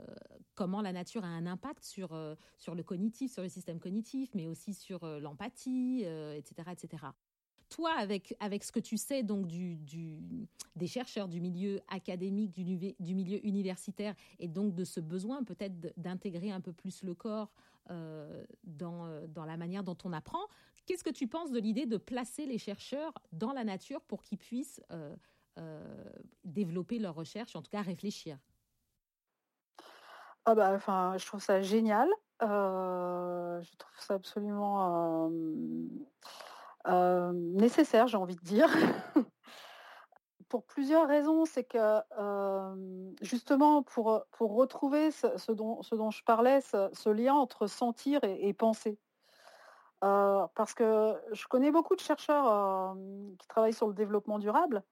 [0.56, 2.18] comment la nature a un impact sur,
[2.58, 7.06] sur le cognitif, sur le système cognitif, mais aussi sur l'empathie, etc., etc.
[7.72, 9.80] Toi, avec, avec ce que tu sais donc du,
[10.76, 16.52] des chercheurs du milieu académique, du, milieu universitaire, et donc de ce besoin peut-être d'intégrer
[16.52, 17.52] un peu plus le corps
[18.64, 20.48] dans, dans la manière dont on apprend,
[20.86, 24.38] Qu'est-ce que tu penses de l'idée de placer les chercheurs dans la nature pour qu'ils
[24.38, 25.16] puissent euh,
[25.60, 26.04] euh,
[26.44, 28.38] développer leurs recherches, en tout cas réfléchir?
[30.46, 32.10] Ah bah, enfin, je trouve ça génial.
[32.42, 35.30] Euh, je trouve ça absolument
[37.34, 38.70] nécessaire, j'ai envie de dire.
[40.50, 42.02] pour plusieurs raisons, c'est que
[43.22, 48.54] justement pour, pour retrouver ce, dont, ce, dont, je parlais, ce, lien entre sentir et
[48.54, 49.00] penser.
[50.04, 52.96] Euh, parce que je connais beaucoup de chercheurs
[53.38, 54.84] qui travaillent sur le développement durable,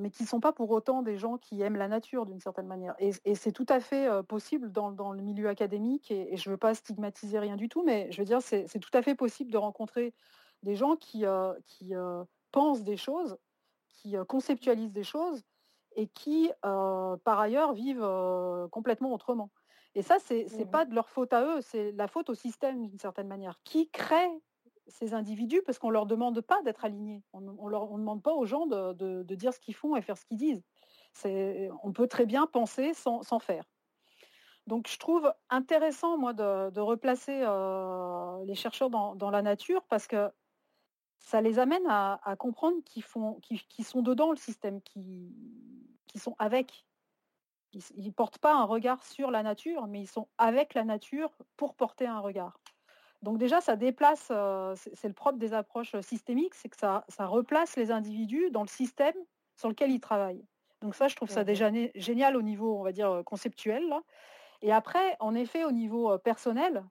[0.00, 2.66] mais qui ne sont pas pour autant des gens qui aiment la nature d'une certaine
[2.66, 2.96] manière.
[2.98, 6.74] Et, c'est tout à fait possible dans, le milieu académique, et, je ne veux pas
[6.74, 10.12] stigmatiser rien du tout, mais je veux dire, c'est tout à fait possible de rencontrer
[10.62, 11.24] des gens qui,
[11.66, 11.92] qui
[12.52, 13.38] pensent des choses,
[13.88, 15.42] qui conceptualisent des choses,
[15.96, 18.06] et qui, par ailleurs, vivent
[18.70, 19.50] complètement autrement.
[19.94, 20.70] Et ça, c'est n'est mmh.
[20.70, 23.58] pas de leur faute à eux, c'est la faute au système d'une certaine manière.
[23.64, 24.30] Qui crée
[24.86, 25.62] ces individus?
[25.66, 27.22] Parce qu'on ne leur demande pas d'être alignés.
[27.32, 30.36] On ne demande pas aux gens de, dire ce qu'ils font et faire ce qu'ils
[30.36, 30.62] disent.
[31.82, 33.64] On peut très bien penser sans, faire.
[34.66, 40.30] Donc je trouve intéressant, moi, de, replacer euh, les chercheurs dans, la nature parce que
[41.18, 45.32] ça les amène à, comprendre qu'ils sont dedans le système, qu'ils
[46.16, 46.84] sont avec.
[47.72, 51.30] Ils ne portent pas un regard sur la nature, mais ils sont avec la nature
[51.56, 52.58] pour porter un regard.
[53.22, 57.26] Donc déjà, ça déplace, euh, c'est le propre des approches systémiques, c'est que ça, ça,
[57.26, 59.14] replace les individus dans le système
[59.56, 60.44] sur lequel ils travaillent.
[60.80, 63.92] Donc ça, je trouve ça déjà génial au niveau, on va dire, conceptuel.
[64.62, 66.84] Et après, en effet, au niveau euh, personnel,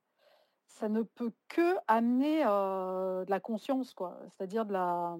[0.67, 4.19] ça ne peut que amener de la conscience, quoi.
[4.29, 5.17] C'est-à-dire la,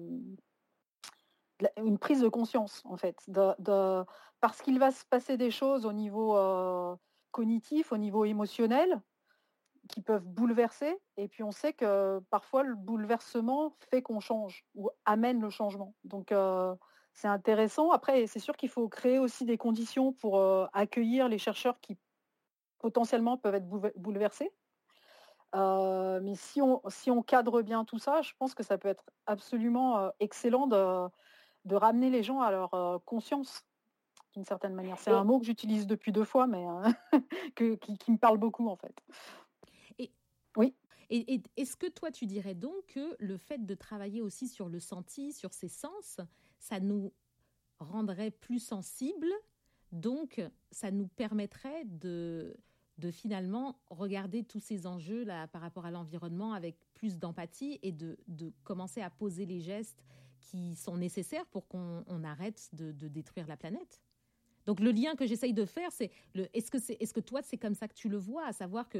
[1.76, 3.16] une prise de conscience, en fait,
[4.40, 6.36] parce qu'il va se passer des choses au niveau
[7.30, 9.02] cognitif, au niveau émotionnel,
[9.88, 10.98] qui peuvent bouleverser.
[11.16, 15.94] Et puis on sait que parfois le bouleversement fait qu'on change ou amène le changement.
[16.04, 16.32] Donc
[17.14, 17.90] c'est intéressant.
[17.90, 20.40] Après, c'est sûr qu'il faut créer aussi des conditions pour
[20.72, 21.96] accueillir les chercheurs qui
[22.78, 24.52] potentiellement peuvent être bouleversés.
[25.54, 29.04] Mais si on, si on cadre bien tout ça, je pense que ça peut être
[29.26, 31.08] absolument excellent de,
[31.64, 33.64] de ramener les gens à leur conscience
[34.34, 34.98] d'une certaine manière.
[34.98, 36.64] C'est un mot que j'utilise depuis deux fois, mais
[37.54, 38.94] que, qui, me parle beaucoup en fait.
[39.98, 40.12] Et,
[40.56, 40.74] oui.
[41.10, 44.78] Et, est-ce que toi, tu dirais donc que le fait de travailler aussi sur le
[44.78, 46.20] senti, sur ses sens,
[46.58, 47.12] ça nous
[47.78, 49.32] rendrait plus sensibles,
[49.92, 52.56] donc ça nous permettrait de,
[52.98, 57.92] de finalement regarder tous ces enjeux là par rapport à l'environnement avec plus d'empathie et
[57.92, 60.02] de, de commencer à poser les gestes
[60.40, 64.02] qui sont nécessaires pour qu'on arrête de, détruire la planète.
[64.66, 66.10] Donc le lien que j'essaye de faire, c'est
[66.52, 68.88] est-ce que c'est est-ce que toi c'est comme ça que tu le vois, à savoir
[68.90, 68.98] que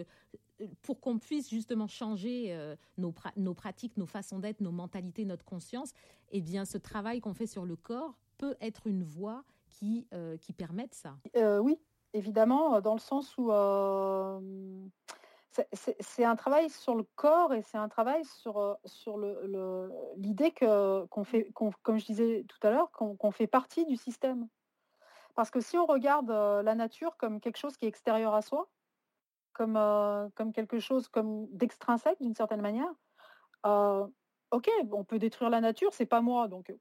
[0.60, 5.26] euh, pour qu'on puisse justement changer euh, nos, nos pratiques, nos façons d'être, nos mentalités,
[5.26, 5.92] notre conscience,
[6.30, 10.38] eh bien ce travail qu'on fait sur le corps peut être une voie qui euh,
[10.38, 11.18] qui permette ça.
[11.60, 11.78] oui,
[12.12, 13.50] évidemment, dans le sens où
[15.72, 19.18] c'est un travail sur le corps et c'est un travail sur, sur
[20.16, 24.48] l'idée que qu'on fait, comme je disais tout à l'heure, qu'on fait partie du système.
[25.34, 28.68] Parce que si on regarde la nature comme quelque chose qui est extérieur à soi,
[29.52, 29.78] comme,
[30.34, 32.92] comme quelque chose comme d'extrinsèque d'une certaine manière,
[34.50, 36.72] ok, on peut détruire la nature, c'est pas moi, donc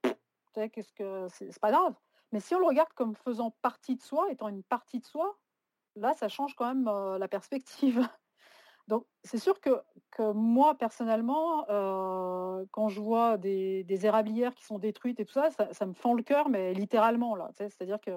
[0.54, 1.94] qu'est-ce que c'est pas grave.
[2.32, 5.38] Mais si on le regarde comme faisant partie de soi, étant une partie de soi,
[5.96, 8.08] là, ça change quand même la perspective.
[8.88, 9.82] Donc, c'est sûr que,
[10.34, 11.66] moi, personnellement,
[12.72, 16.24] quand je vois des, érablières qui sont détruites et tout ça, ça, me fend le
[16.24, 17.50] cœur, mais littéralement, là.
[17.54, 18.12] C'est-à-dire que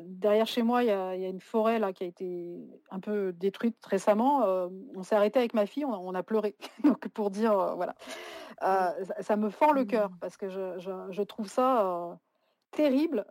[0.00, 2.56] derrière chez moi, il y, a, une forêt là, qui a été
[2.90, 4.44] un peu détruite récemment.
[4.96, 6.56] on s'est arrêté avec ma fille, on, a pleuré.
[6.82, 7.94] Donc, pour dire, voilà.
[9.20, 10.18] Ça, me fend le cœur mmh.
[10.20, 12.18] parce que je, trouve ça
[12.74, 13.24] terrible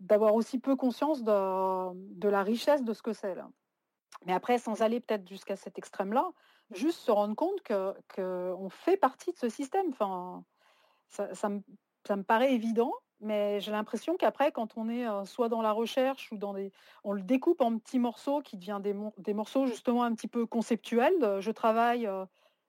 [0.00, 3.34] d'avoir aussi peu conscience de, la richesse de ce que c'est.
[4.26, 6.30] Mais après, sans aller peut-être jusqu'à cet extrême-là,
[6.70, 7.60] juste se rendre compte
[8.14, 9.88] qu'on fait partie de ce système.
[9.90, 10.44] Enfin,
[11.08, 16.30] ça, me, paraît évident, mais j'ai l'impression qu'après, quand on est soit dans la recherche
[16.32, 16.72] ou dans des...
[17.04, 20.46] On le découpe en petits morceaux qui deviennent des, des morceaux justement un petit peu
[20.46, 21.40] conceptuels.
[21.40, 22.08] Je travaille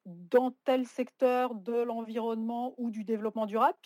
[0.05, 3.77] dans tel secteur de l'environnement ou du développement durable,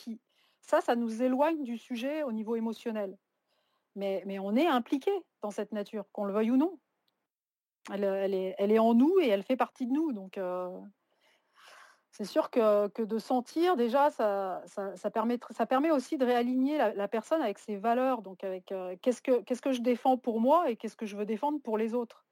[0.64, 3.18] ça, ça nous éloigne du sujet au niveau émotionnel.
[3.95, 5.11] Mais, mais on est impliqué
[5.41, 6.80] dans cette nature, qu'on le veuille ou non.
[7.91, 8.03] Elle,
[8.34, 10.14] est, elle, est, en nous et elle fait partie de nous.
[10.14, 10.39] Donc,
[12.11, 17.07] c'est sûr que, de sentir, déjà, ça, ça, permet, ça permet aussi de réaligner la,
[17.09, 18.22] personne avec ses valeurs.
[18.22, 21.26] Donc, avec qu'est-ce que, qu'est-ce que je défends pour moi et qu'est-ce que je veux
[21.26, 22.24] défendre pour les autres.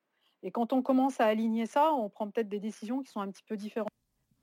[0.44, 3.30] Et quand on commence à aligner ça, on prend peut-être des décisions qui sont un
[3.30, 3.92] petit peu différentes.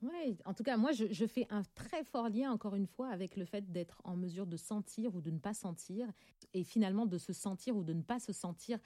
[0.01, 3.35] Oui, en tout cas, moi, je, fais un très fort lien, encore une fois, avec
[3.35, 6.07] le fait d'être en mesure de sentir ou de ne pas sentir,
[6.53, 8.79] et finalement de se sentir ou de ne pas se sentir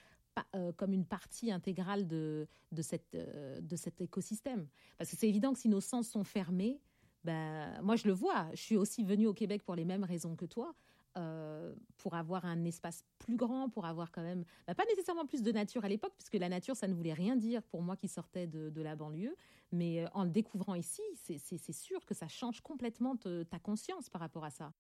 [0.56, 2.82] euh, comme une partie intégrale de, de,
[3.14, 4.68] euh, de cet écosystème.
[4.98, 6.80] Parce que c'est évident que si nos sens sont fermés,
[7.24, 10.36] ben, moi je le vois, je suis aussi venue au Québec pour les mêmes raisons
[10.36, 10.74] que toi.
[11.16, 15.44] Euh, pour avoir un espace plus grand, pour avoir quand même, ben, pas nécessairement plus
[15.44, 18.08] de nature à l'époque, puisque la nature, ça ne voulait rien dire pour moi qui
[18.08, 19.36] sortais de la banlieue.
[19.74, 24.46] Mais en le découvrant ici, c'est sûr que ça change complètement ta conscience par rapport
[24.46, 24.72] à ça.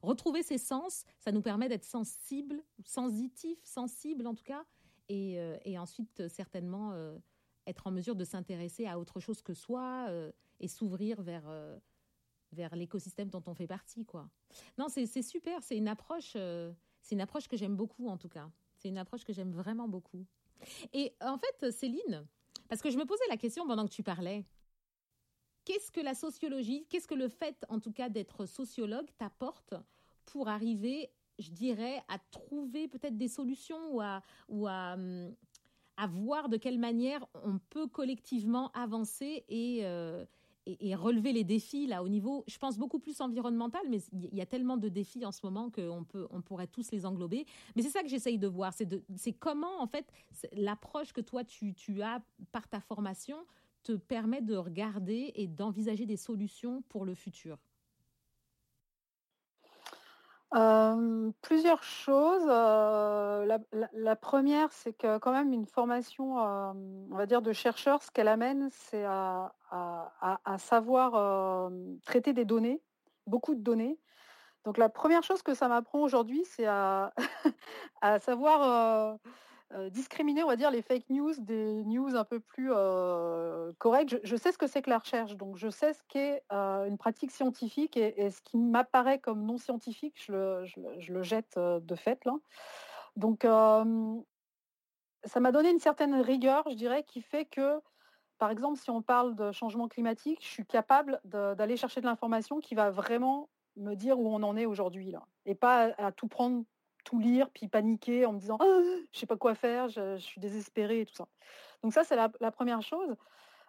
[0.00, 4.64] Retrouver ses sens, ça nous permet d'être sensible, sensitif, sensible en tout cas,
[5.10, 7.18] euh, et, ensuite euh, certainement euh,
[7.66, 10.08] être en mesure de s'intéresser à autre chose que soi
[10.60, 11.44] et s'ouvrir vers
[12.52, 14.30] vers l'écosystème dont on fait partie quoi.
[14.78, 18.50] Non, c'est super, c'est une approche c'est une approche que j'aime beaucoup en tout cas.
[18.76, 20.24] C'est une approche que j'aime vraiment beaucoup.
[20.94, 22.26] Et en fait, Céline,
[22.68, 24.44] parce que je me posais la question pendant que tu parlais,
[25.64, 29.74] qu'est-ce que la sociologie, qu'est-ce que le fait en tout cas d'être sociologue t'apporte
[30.26, 35.34] pour arriver je dirais, à trouver peut-être des solutions ou à, ou à, hum,
[35.96, 40.24] à, voir de quelle manière on peut collectivement avancer et, euh,
[40.80, 44.40] et, relever les défis là au niveau, je pense beaucoup plus environnemental, mais il y
[44.40, 47.46] a tellement de défis en ce moment qu'on peut, on pourrait tous les englober.
[47.74, 50.06] Mais c'est ça que j'essaye de voir, c'est, comment en fait
[50.52, 53.36] l'approche que toi tu, tu as par ta formation
[53.82, 57.58] te permet de regarder et d'envisager des solutions pour le futur
[60.50, 62.46] plusieurs choses.
[62.46, 68.28] la, première, c'est que quand même une formation, on va dire, de chercheur, ce qu'elle
[68.28, 69.52] amène, c'est à,
[70.58, 71.70] savoir
[72.04, 72.82] traiter des données,
[73.26, 73.98] beaucoup de données.
[74.64, 77.12] Donc la première chose que ça m'apprend aujourd'hui, c'est à,
[78.00, 79.18] à savoir
[79.74, 84.18] euh, discriminer, on va dire, les fake news des news un peu plus euh, correctes.
[84.22, 86.96] Je, sais ce que c'est que la recherche, donc je sais ce qu'est euh, une
[86.96, 92.36] pratique scientifique et, ce qui m'apparaît comme non scientifique, je le, jette de fait là.
[93.16, 97.78] Donc ça m'a donné une certaine rigueur, je dirais, qui fait que,
[98.38, 102.60] par exemple, si on parle de changement climatique, je suis capable d'aller chercher de l'information
[102.60, 105.14] qui va vraiment me dire où on en est aujourd'hui
[105.44, 106.64] et pas à tout prendre
[107.08, 108.82] tout lire, puis paniquer en me disant «Ah,
[109.12, 111.26] je sais pas quoi faire, je, suis désespérée et tout ça.
[111.82, 113.16] Donc ça, c'est la, première chose.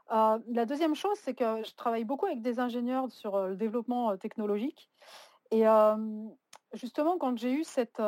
[0.10, 4.90] la deuxième chose, c'est que je travaille beaucoup avec des ingénieurs sur le développement technologique.
[5.52, 5.64] Et
[6.74, 8.00] justement, quand j'ai eu cette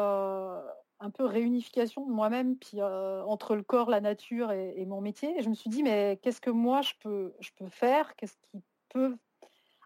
[1.01, 5.49] un peu réunification de moi-même, puis entre le corps, la nature et, mon métier, je
[5.49, 8.15] me suis dit, mais qu'est-ce que moi je peux, je peux faire?
[8.15, 9.15] Qu'est-ce qui peut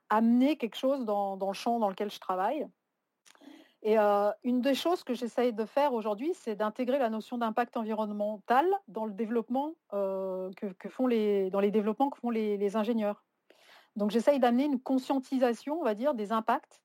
[0.10, 2.68] amener quelque chose dans, le champ dans lequel je travaille?
[3.88, 8.66] Et une des choses que j'essaye de faire aujourd'hui, c'est d'intégrer la notion d'impact environnemental
[8.88, 13.24] dans le développement que, font les, dans les développements que font les, ingénieurs.
[13.96, 16.82] Donc j'essaye d'amener une conscientisation, on va dire, des impacts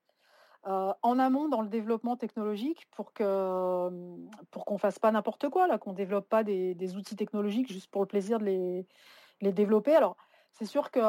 [0.64, 3.88] en amont dans le développement technologique pour que
[4.50, 8.02] pour qu'on fasse pas n'importe quoi, là, qu'on développe pas des, outils technologiques juste pour
[8.02, 8.86] le plaisir de les,
[9.40, 9.96] les développer.
[9.96, 10.18] Alors,
[10.52, 11.00] c'est sûr que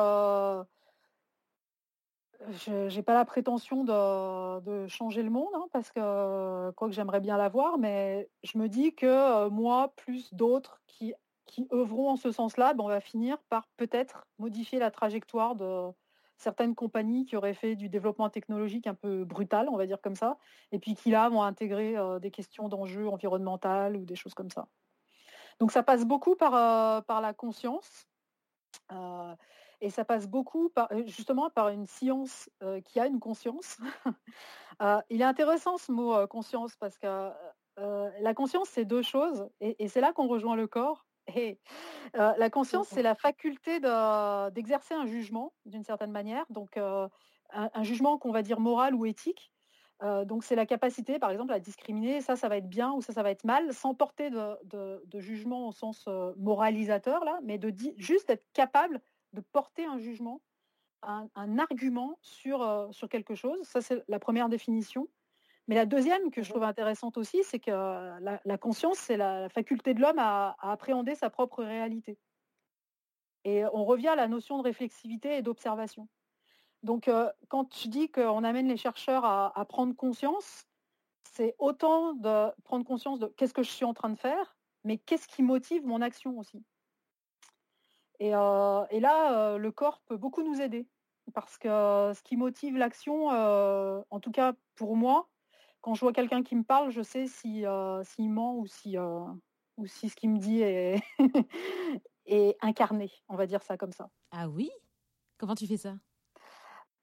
[2.49, 7.19] je n'ai pas la prétention de, changer le monde, hein, parce que quoi que j'aimerais
[7.19, 11.13] bien l'avoir, mais je me dis que moi, plus d'autres qui,
[11.45, 15.89] qui œuvront en ce sens-là, ben, on va finir par peut-être modifier la trajectoire de
[16.37, 20.15] certaines compagnies qui auraient fait du développement technologique un peu brutal, on va dire comme
[20.15, 20.37] ça,
[20.71, 24.67] et puis qui là vont intégrer des questions d'enjeux environnementaux ou des choses comme ça.
[25.59, 28.07] Donc ça passe beaucoup par, par la conscience.
[29.81, 32.49] Et ça passe beaucoup par, justement par une science
[32.85, 33.77] qui a une conscience.
[35.09, 37.31] il est intéressant ce mot conscience parce que
[37.77, 39.49] la conscience, c'est deux choses.
[39.59, 41.05] Et, c'est là qu'on rejoint le corps.
[41.35, 41.59] Et,
[42.13, 43.79] la conscience, c'est la faculté
[44.51, 46.45] d'exercer un jugement d'une certaine manière.
[46.49, 47.09] Donc un,
[47.83, 49.51] jugement qu'on va dire moral ou éthique.
[50.25, 53.13] donc c'est la capacité, par exemple, à discriminer ça, ça va être bien ou ça,
[53.13, 56.07] ça va être mal, sans porter de, jugement au sens
[56.37, 59.01] moralisateur là, mais de juste être capable
[59.33, 60.41] de porter un jugement,
[61.03, 63.59] un, argument sur, sur quelque chose.
[63.63, 65.07] Ça, c'est la première définition.
[65.67, 69.93] Mais la deuxième que je trouve intéressante aussi, c'est que la, conscience, c'est la, faculté
[69.93, 72.17] de l'homme à, appréhender sa propre réalité.
[73.43, 76.07] Et on revient à la notion de réflexivité et d'observation.
[76.83, 77.09] Donc,
[77.47, 80.65] quand je dis qu'on amène les chercheurs à, à prendre conscience,
[81.31, 84.97] c'est autant de prendre conscience de qu'est-ce que je suis en train de faire, mais
[84.97, 86.63] qu'est-ce qui motive mon action aussi.
[88.21, 90.87] Et, là, le corps peut beaucoup nous aider.
[91.33, 95.27] Parce que ce qui motive l'action, en tout cas pour moi,
[95.81, 97.67] quand je vois quelqu'un qui me parle, je sais s'il
[98.03, 101.01] si, ment ou si, ou si ce qu'il me dit est,
[102.25, 104.09] est incarné, on va dire ça comme ça.
[104.31, 104.69] Ah oui?
[105.37, 105.95] Comment tu fais ça?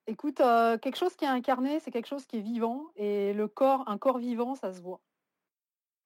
[0.07, 2.87] Écoute, quelque chose qui est incarné, c'est quelque chose qui est vivant.
[2.95, 5.01] Et le corps, un corps vivant, ça se voit.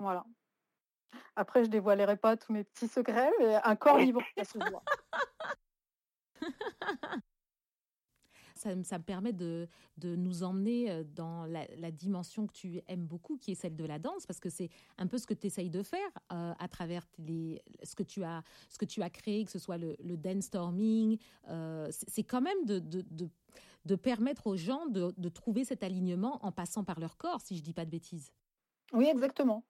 [0.01, 0.25] Voilà.
[1.37, 4.83] Après, je dévoilerai pas tous mes petits secrets, mais un corps vivant, ça se voit.
[8.63, 9.69] Ça, me permet de,
[10.05, 13.99] nous emmener euh, dans la, dimension que tu aimes beaucoup, qui est celle de la
[13.99, 17.05] danse, parce que c'est un peu ce que tu essayes de faire euh, à travers
[17.19, 20.45] les, ce, que tu as, ce que tu as créé, que ce soit le, dance
[20.45, 21.19] storming.
[21.49, 26.85] Euh, c'est quand même de, de, permettre aux gens de, trouver cet alignement en passant
[26.85, 28.31] par leur corps, si je dis pas de bêtises.
[28.93, 29.65] Oui, exactement.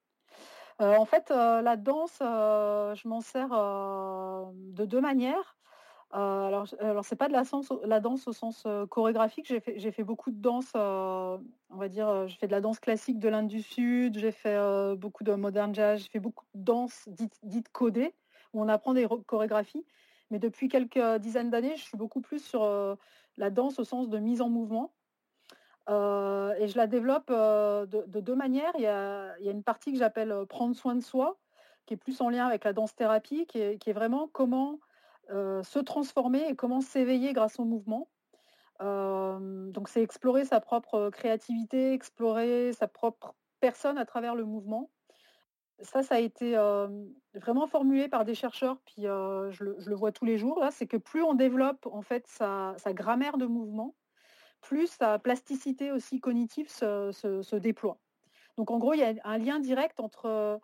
[0.81, 5.57] Euh, en fait, euh, la danse, euh, je m'en sers de deux manières.
[6.11, 9.47] alors, alors c'est pas de la, danse au sens chorégraphique.
[9.47, 11.39] J'ai fait, fait, beaucoup de danse, on
[11.77, 14.57] va dire, j'ai fait de la danse classique de l'Inde du Sud, j'ai fait
[14.95, 18.13] beaucoup de modern jazz, j'ai fait beaucoup de danse dite, dite codée,
[18.53, 19.85] où on apprend des chorégraphies.
[20.31, 22.67] Mais depuis quelques dizaines d'années, je suis beaucoup plus sur
[23.37, 24.91] la danse au sens de mise en mouvement
[25.89, 28.71] et je la développe de, deux manières.
[28.75, 31.37] Il y, a, une partie que j'appelle prendre soin de soi,
[31.85, 34.79] qui est plus en lien avec la danse-thérapie, qui est, vraiment comment
[35.29, 38.07] se transformer et comment s'éveiller grâce au mouvement.
[38.79, 44.89] donc c'est explorer sa propre créativité, explorer sa propre personne à travers le mouvement.
[45.79, 46.55] Ça, ça a été
[47.33, 50.63] vraiment formulé par des chercheurs, puis je le, vois tous les jours.
[50.71, 53.95] C'est que plus on développe en fait sa grammaire de mouvement,
[54.63, 57.99] plus sa plasticité aussi cognitive se, déploie.
[58.57, 60.59] Donc en gros, il y a un lien direct entre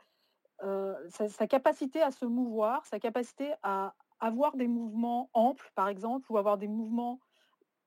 [0.64, 6.32] euh, sa, capacité à se mouvoir, sa capacité à avoir des mouvements amples, par exemple,
[6.32, 7.20] ou avoir des mouvements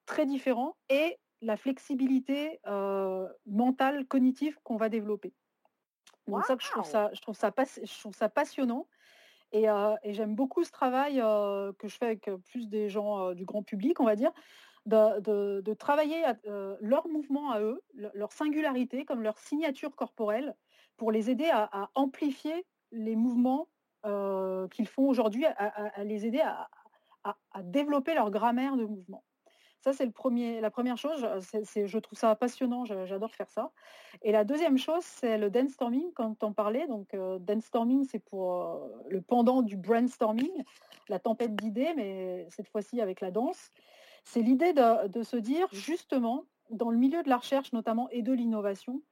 [0.06, 5.32] très différents, et la flexibilité euh, mentale, cognitive qu'on va développer.
[6.28, 8.86] Donc ça, je trouve ça, je trouve ça, passionnant.
[9.54, 11.16] Euh, et j'aime beaucoup ce travail
[11.78, 14.32] que je fais avec plus des gens du grand public, on va dire,
[14.86, 20.54] de, travailler euh, leur mouvement à eux, leur singularité, comme leur signature corporelle,
[20.96, 23.68] pour les aider à, amplifier les mouvements
[24.04, 26.68] euh, qu'ils font aujourd'hui, à, les aider à,
[27.62, 29.24] développer leur grammaire de mouvement.
[29.80, 31.26] Ça, c'est la première chose.
[31.42, 32.84] je trouve ça passionnant.
[32.84, 33.72] J'adore faire ça.
[34.22, 36.86] Et la deuxième chose, c'est le dance storming, quand on parlait.
[36.86, 40.52] Donc, euh, dance storming, c'est pour le pendant du brainstorming,
[41.08, 43.72] la tempête d'idées, mais cette fois-ci avec la danse.
[44.24, 48.32] C'est l'idée de, se dire, justement, dans le milieu de la recherche notamment et de
[48.32, 49.02] l'innovation,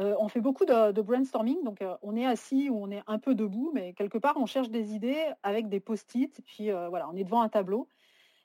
[0.00, 3.18] euh, on fait beaucoup de, brainstorming, donc euh, on est assis ou on est un
[3.18, 7.08] peu debout, mais quelque part on cherche des idées avec des post-it, puis euh, voilà,
[7.10, 7.88] on est devant un tableau.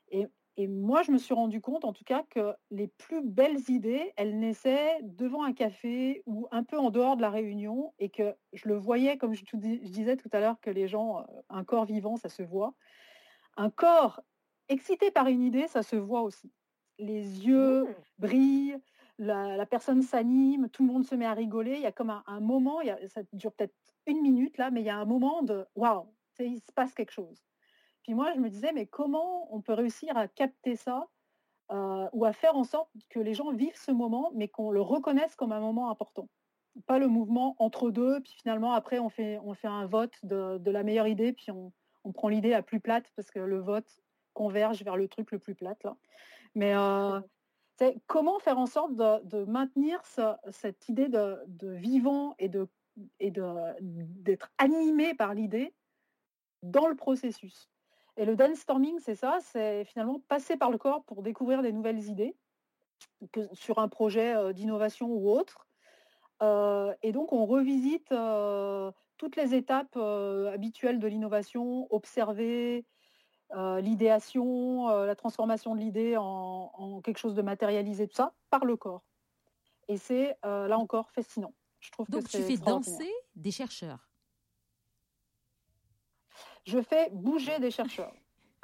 [0.09, 0.28] Et,
[0.68, 4.39] moi, je me suis rendu compte, en tout cas, que les plus belles idées, elles
[4.39, 8.68] naissaient devant un café ou un peu en dehors de la réunion, et que je
[8.68, 9.57] le voyais, comme je, je
[9.91, 12.74] disais tout à l'heure, que les gens, un corps vivant, ça se voit.
[13.55, 14.24] Un corps
[14.70, 16.51] excité par une idée, ça se voit aussi.
[16.99, 17.95] Les yeux mmh.
[18.20, 18.78] brillent,
[19.20, 21.76] la, personne s'anime, tout le monde se met à rigoler.
[21.76, 23.74] Il y a comme un, moment, ça dure peut-être
[24.05, 26.07] une minute là, mais il y a un moment de waouh,
[26.39, 27.43] il se passe quelque chose.
[28.03, 31.07] Puis moi, je me disais, mais comment on peut réussir à capter ça
[31.72, 34.82] euh, ou à faire en sorte que les gens vivent ce moment, mais qu'on le
[34.82, 36.30] reconnaisse comme un moment important?
[36.86, 40.70] Pas le mouvement entre deux, puis finalement, après, on fait, on fait un vote de,
[40.70, 41.74] la meilleure idée, puis on,
[42.13, 43.99] prend l'idée à plus plate parce que le vote
[44.38, 45.83] converge vers le truc le plus plate.
[45.83, 45.97] Là.
[46.53, 47.19] Mais euh,
[48.05, 49.99] comment faire en sorte de, maintenir
[50.51, 52.67] cette idée de, vivant et de
[53.19, 55.73] et d'être animé par l'idée
[56.61, 57.69] dans le processus?
[58.15, 61.71] Et le dance storming, c'est ça, c'est finalement passer par le corps pour découvrir des
[61.71, 62.35] nouvelles idées
[63.31, 65.67] que, sur un projet euh, d'innovation ou autre.
[66.41, 72.85] Euh, et donc on revisite euh, toutes les étapes habituelles de l'innovation, observer,
[73.56, 78.66] euh, l'idéation, euh, la transformation de l'idée en, quelque chose de matérialisé, tout ça, par
[78.66, 79.04] le corps.
[79.88, 81.54] Et c'est euh, là encore fascinant.
[81.80, 84.10] Je trouve Donc tu fais danser des chercheurs.
[86.66, 88.14] Je fais bouger des chercheurs.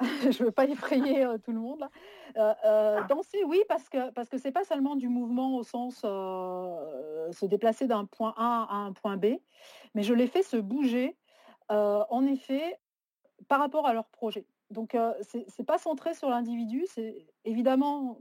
[0.00, 1.88] je ne veux pas effrayer tout le monde.
[3.08, 7.86] danser, oui, parce que parce que c'est pas seulement du mouvement au sens se déplacer
[7.86, 9.36] d'un point A à un point B,
[9.94, 11.16] mais je les fais se bouger,
[11.70, 12.78] en effet,
[13.48, 14.44] par rapport à leur projet.
[14.70, 18.18] Donc, ce n'est pas centré sur l'individu, c'est évidemment,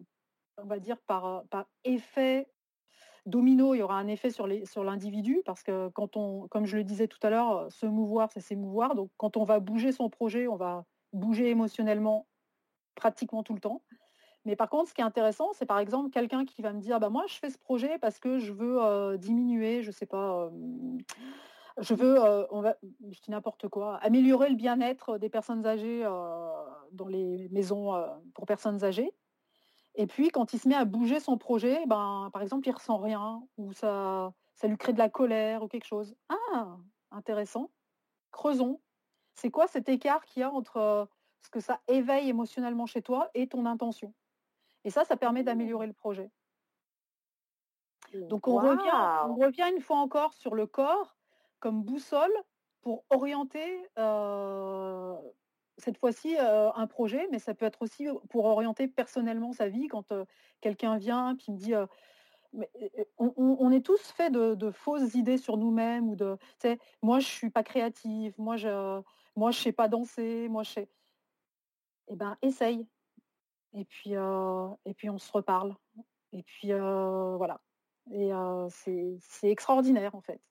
[0.57, 1.45] on va dire, par,
[1.83, 2.47] effet
[3.25, 6.83] domino, il y aura un effet sur l'individu, parce que quand on, comme je le
[6.83, 8.95] disais tout à l'heure, se mouvoir, c'est s'émouvoir.
[8.95, 12.27] Donc, quand on va bouger son projet, on va bouger émotionnellement
[12.95, 13.81] pratiquement tout le temps.
[14.45, 16.99] Mais par contre, ce qui est intéressant, c'est par exemple quelqu'un qui va me dire,
[16.99, 20.51] bah moi, je fais ce projet parce que je veux diminuer, je ne sais pas,
[21.80, 26.05] je veux, euh, on va, je dis n'importe quoi, améliorer le bien-être des personnes âgées
[26.05, 26.51] euh,
[26.91, 29.13] dans les maisons euh, pour personnes âgées.
[29.95, 32.97] Et puis, quand il se met à bouger son projet, ben, par exemple, il ressent
[32.97, 36.15] rien, ou ça, ça lui crée de la colère ou quelque chose.
[36.30, 36.78] Ah,
[37.11, 37.69] intéressant.
[38.32, 38.82] Creusons.
[39.36, 41.07] C'est quoi cet écart qu'il y a entre
[41.41, 44.13] ce que ça éveille émotionnellement chez toi et ton intention?
[44.84, 46.30] Et ça, ça permet d'améliorer le projet.
[48.13, 51.15] Donc on, revient, on revient une fois encore sur le corps
[51.64, 52.34] comme boussole
[52.82, 53.88] pour orienter
[55.78, 60.14] cette fois-ci un projet, mais ça peut être aussi pour orienter personnellement sa vie quand
[60.59, 61.74] quelqu'un vient puis me dit
[63.18, 66.38] on, est tous faits de, fausses idées sur nous-mêmes ou de
[67.01, 69.01] moi je suis pas créative, moi je
[69.38, 70.89] moi je sais pas danser, moi je sais.
[72.09, 72.86] Eh ben essaye.
[73.74, 75.78] Et puis et puis on se reparle.
[76.34, 77.61] Et puis voilà.
[78.11, 78.32] Et
[78.70, 80.41] c'est extraordinaire en fait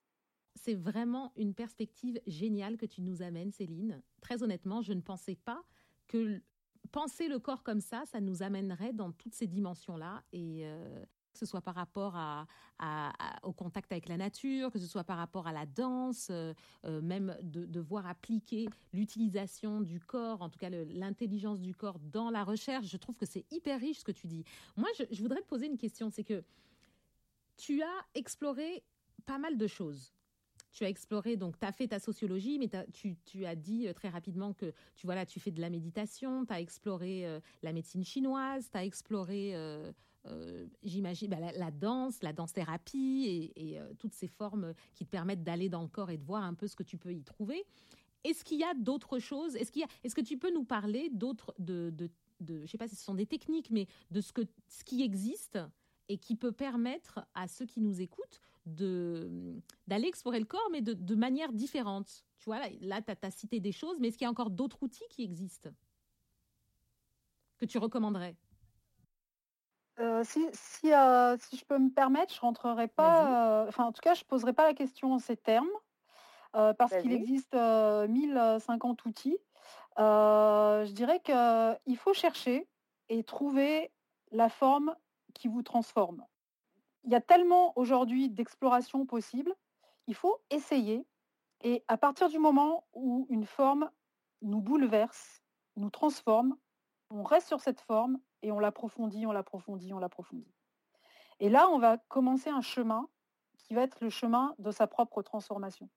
[0.55, 4.01] c'est vraiment une perspective géniale que tu nous amènes, Céline.
[4.21, 5.63] Très honnêtement, je ne pensais pas
[6.07, 6.41] que
[6.91, 10.23] penser le corps comme ça, ça nous amènerait dans toutes ces dimensions-là.
[10.31, 12.45] Et euh, que ce soit par rapport à,
[13.41, 16.53] au contact avec la nature, que ce soit par rapport à la danse, euh,
[16.85, 22.29] euh, même de, voir appliquer l'utilisation du corps, en tout cas l'intelligence du corps dans
[22.29, 24.43] la recherche, je trouve que c'est hyper riche ce que tu dis.
[24.77, 26.43] Moi, je voudrais te poser une question, c'est que
[27.57, 28.83] tu as exploré
[29.25, 30.13] pas mal de choses
[30.73, 34.09] tu as exploré, donc tu as fait ta sociologie, mais tu, as dit euh, très
[34.09, 38.03] rapidement que tu, voilà, tu fais de la méditation, tu as exploré euh, la médecine
[38.03, 39.91] chinoise, tu as exploré, euh,
[40.83, 45.81] j'imagine, bah, la, danse, la danse-thérapie et, toutes ces formes qui te permettent d'aller dans
[45.81, 47.63] le corps et de voir un peu ce que tu peux y trouver.
[48.23, 49.55] Est-ce qu'il y a d'autres choses?
[49.55, 49.71] Est-ce
[50.03, 52.09] est-ce que tu peux nous parler d'autres, de, de,
[52.39, 55.59] de, sais pas si ce sont des techniques, mais de ce, que, ce qui existe
[56.09, 60.81] et qui peut permettre à ceux qui nous écoutent de d'aller explorer le corps, mais
[60.81, 62.23] de, de manière différente.
[62.39, 64.83] Tu vois, là, tu as, cité des choses, mais est-ce qu'il y a encore d'autres
[64.83, 65.69] outils qui existent
[67.57, 68.35] que tu recommanderais?
[69.99, 73.91] Euh, si, si, euh, si, je peux me permettre, je rentrerai pas, euh, enfin en
[73.91, 75.69] tout cas, je poserai pas la question en ces termes,
[76.51, 79.37] parce qu'il existe 1050 outils.
[79.97, 82.67] je dirais qu'il faut chercher
[83.09, 83.91] et trouver
[84.31, 84.95] la forme
[85.33, 86.25] qui vous transforme
[87.03, 89.53] il y a tellement aujourd'hui d'exploration possible,
[90.07, 91.05] il faut essayer.
[91.61, 93.89] Et à partir du moment où une forme
[94.41, 95.43] nous bouleverse,
[95.75, 96.57] nous transforme,
[97.09, 100.53] on reste sur cette forme et on l'approfondit, on l'approfondit, on l'approfondit.
[101.39, 103.07] Et là, on va commencer un chemin
[103.57, 105.89] qui va être le chemin de sa propre transformation.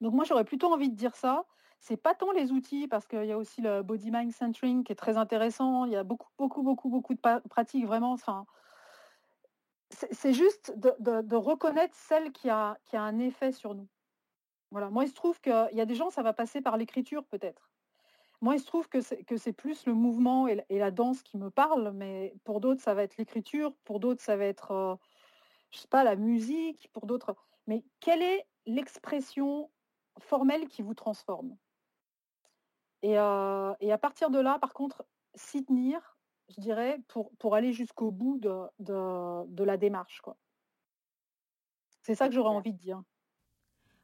[0.00, 1.44] Donc moi, j'aurais plutôt envie de dire ça.
[1.86, 4.90] C'est pas tant les outils, parce qu'il y a aussi le body mind centering qui
[4.90, 5.84] est très intéressant.
[5.84, 8.10] Il y a beaucoup, beaucoup, beaucoup, beaucoup de pratiques vraiment.
[8.10, 8.44] Enfin,
[9.90, 13.86] c'est juste de, reconnaître celle qui a, qui a un effet sur nous.
[14.72, 14.90] Voilà.
[14.90, 17.70] Moi, il se trouve qu'il y a des gens, ça va passer par l'écriture peut-être.
[18.40, 21.92] moi, il se trouve que c'est plus le mouvement et, la danse qui me parlent,
[21.94, 24.96] mais pour d'autres, ça va être l'écriture, pour d'autres, ça va être, euh,
[25.70, 27.36] je sais pas, la musique, pour d'autres.
[27.68, 29.70] Mais quelle est l'expression
[30.18, 31.56] formelle qui vous transforme?
[33.02, 36.18] Et, euh, et, à partir de là, par contre, s'y tenir,
[36.48, 40.22] je dirais, pour, pour aller jusqu'au bout de, de, la démarche.
[42.02, 43.02] C'est ça que j'aurais envie de dire.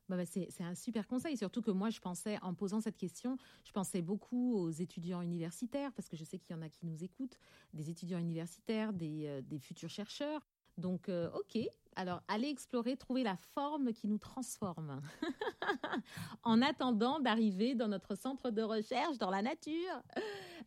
[0.09, 3.39] Bah, bah, c'est un super conseil, surtout que moi, je pensais, en posant cette question,
[3.65, 6.85] je pensais beaucoup aux étudiants universitaires, parce que je sais qu'il y en a qui
[6.85, 7.39] nous écoutent,
[7.73, 10.47] des étudiants universitaires, des, euh, des futurs chercheurs.
[10.77, 11.59] Donc, euh, ok,
[11.97, 15.01] alors allez explorer, trouver la forme qui nous transforme,
[16.43, 20.03] en attendant d'arriver dans notre centre de recherche, dans la nature,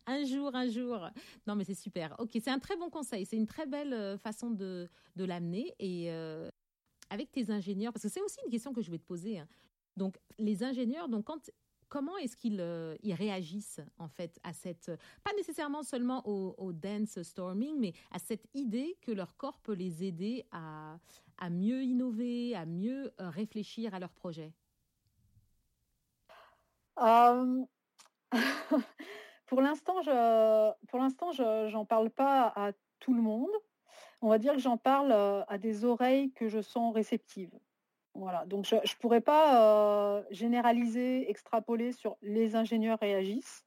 [0.06, 1.08] un jour, un jour.
[1.46, 2.14] Non, mais c'est super.
[2.18, 5.74] Ok, c'est un très bon conseil, c'est une très belle euh, façon de, de l'amener.
[5.78, 6.10] Et
[7.10, 9.38] avec tes ingénieurs, parce que c'est aussi une question que je vais te poser.
[9.38, 9.48] Hein.
[9.96, 11.50] Donc, les ingénieurs, donc quand
[11.88, 14.90] comment est-ce qu'ils euh, réagissent en fait à cette,
[15.24, 20.04] pas nécessairement seulement au, dance storming, mais à cette idée que leur corps peut les
[20.04, 20.98] aider à,
[21.38, 24.52] à mieux innover, à mieux euh, réfléchir à leur projet?
[26.98, 27.64] Euh,
[29.46, 33.52] Pour l'instant, je, pour l'instant, je n'en parle pas à tout le monde
[34.22, 37.52] on va dire que j'en parle à des oreilles que je sens réceptives.
[38.18, 43.64] Voilà, donc je ne pourrais pas généraliser, extrapoler sur les ingénieurs réagissent.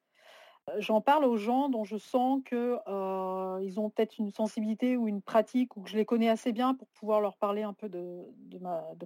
[0.78, 5.76] J'en parle aux gens dont je sens qu'ils ont peut-être une sensibilité ou une pratique
[5.78, 8.26] ou que je les connais assez bien pour pouvoir leur parler un peu de,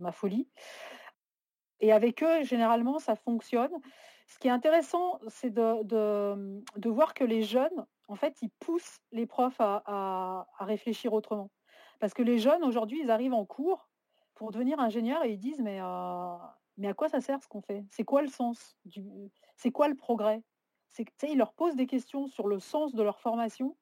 [0.01, 0.47] ma, folie.
[1.79, 3.71] Et avec eux, généralement, ça fonctionne.
[4.27, 9.25] Ce qui est intéressant, c'est de, voir que les jeunes en fait, ils poussent les
[9.25, 11.49] profs à, réfléchir autrement.
[11.99, 13.89] Parce que les jeunes, aujourd'hui, ils arrivent en cours
[14.35, 16.37] pour devenir ingénieurs et ils disent mais, euh,
[16.77, 17.85] mais à quoi ça sert ce qu'on fait?
[17.89, 18.77] C'est quoi le sens
[19.55, 20.43] C'est quoi le progrès?
[21.27, 23.77] Ils leur posent des questions sur le sens de leur formation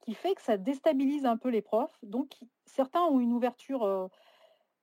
[0.00, 1.98] qui fait que ça déstabilise un peu les profs.
[2.02, 4.08] Donc, certains ont une ouverture euh,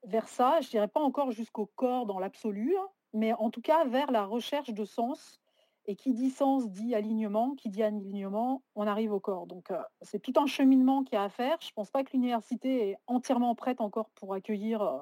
[0.04, 3.86] vers ça, je dirais pas encore jusqu'au corps dans l'absolu, hein, mais en tout cas
[3.86, 5.40] vers la recherche de sens
[5.86, 9.48] et qui dit sens dit alignement, qui dit alignement, on arrive au corps.
[9.48, 11.58] Donc euh, c'est tout un cheminement qu'il y a à faire.
[11.62, 15.00] Je ne pense pas que l'université est entièrement prête encore pour accueillir, euh,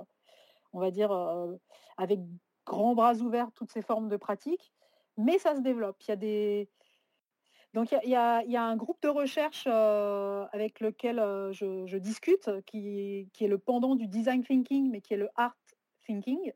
[0.73, 1.55] on va dire, euh,
[1.97, 2.19] avec
[2.65, 4.71] grands bras ouverts toutes ces formes de pratiques,
[5.17, 5.97] mais ça se développe.
[6.03, 6.69] Il y a des...
[7.73, 11.17] Donc il y a, un groupe de recherche avec lequel
[11.51, 15.55] je, discute, qui, qui, est le pendant du design thinking, mais qui est le art
[16.07, 16.51] thinking.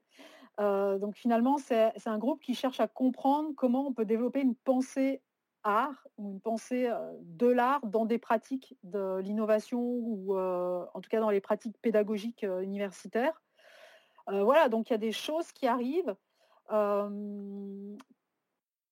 [0.60, 4.56] Euh, donc finalement, c'est un groupe qui cherche à comprendre comment on peut développer une
[4.56, 5.22] pensée
[5.64, 11.02] art ou une pensée euh, de l'art dans des pratiques de l'innovation ou euh, en
[11.02, 13.42] tout cas dans les pratiques pédagogiques universitaires.
[14.28, 16.16] voilà, donc il y a des choses qui arrivent.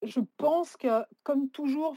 [0.04, 1.96] je pense que, comme toujours,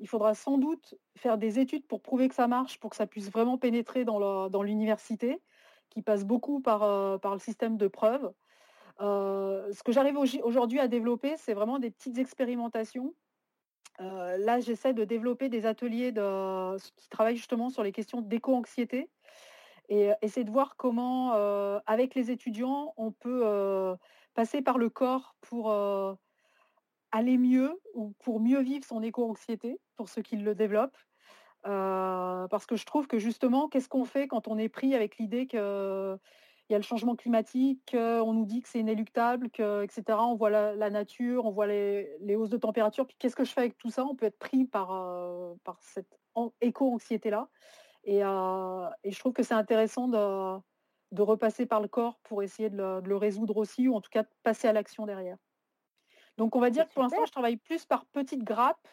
[0.00, 3.06] il faudra sans doute faire des études pour prouver que ça marche, pour que ça
[3.06, 5.42] puisse vraiment pénétrer dans l'université,
[5.88, 8.32] qui passe beaucoup par, par le système de preuves.
[9.00, 13.14] Euh, ce que j'arrive aujourd'hui à développer, c'est vraiment des petites expérimentations.
[14.00, 16.12] Euh, là, j'essaie de développer des ateliers
[16.96, 19.10] qui travaillent justement sur les questions d'éco-anxiété
[19.88, 21.32] et euh, essayer de voir comment,
[21.86, 23.96] avec les étudiants, on peut
[24.34, 25.72] passer par le corps pour
[27.12, 30.98] aller mieux ou pour mieux vivre son éco-anxiété, pour ceux qui le développent.
[31.62, 35.46] parce que je trouve que justement, qu'est-ce qu'on fait quand on est pris avec l'idée
[35.46, 36.18] que
[36.70, 40.18] il y a le changement climatique, euh, on nous dit que c'est inéluctable, que, etc.
[40.20, 43.08] On voit la, nature, on voit les, hausses de température.
[43.08, 44.04] Puis qu'est-ce que je fais avec tout ça?
[44.04, 46.20] On peut être pris par, euh, par cette
[46.60, 47.48] éco-anxiété-là.
[48.06, 50.60] Euh, et, je trouve que c'est intéressant de,
[51.10, 54.22] de, repasser par le corps pour essayer de le, résoudre aussi, ou en tout cas
[54.22, 55.38] de passer à l'action derrière.
[56.38, 58.88] Donc on va dire que pour l'instant, je travaille plus par petites grappes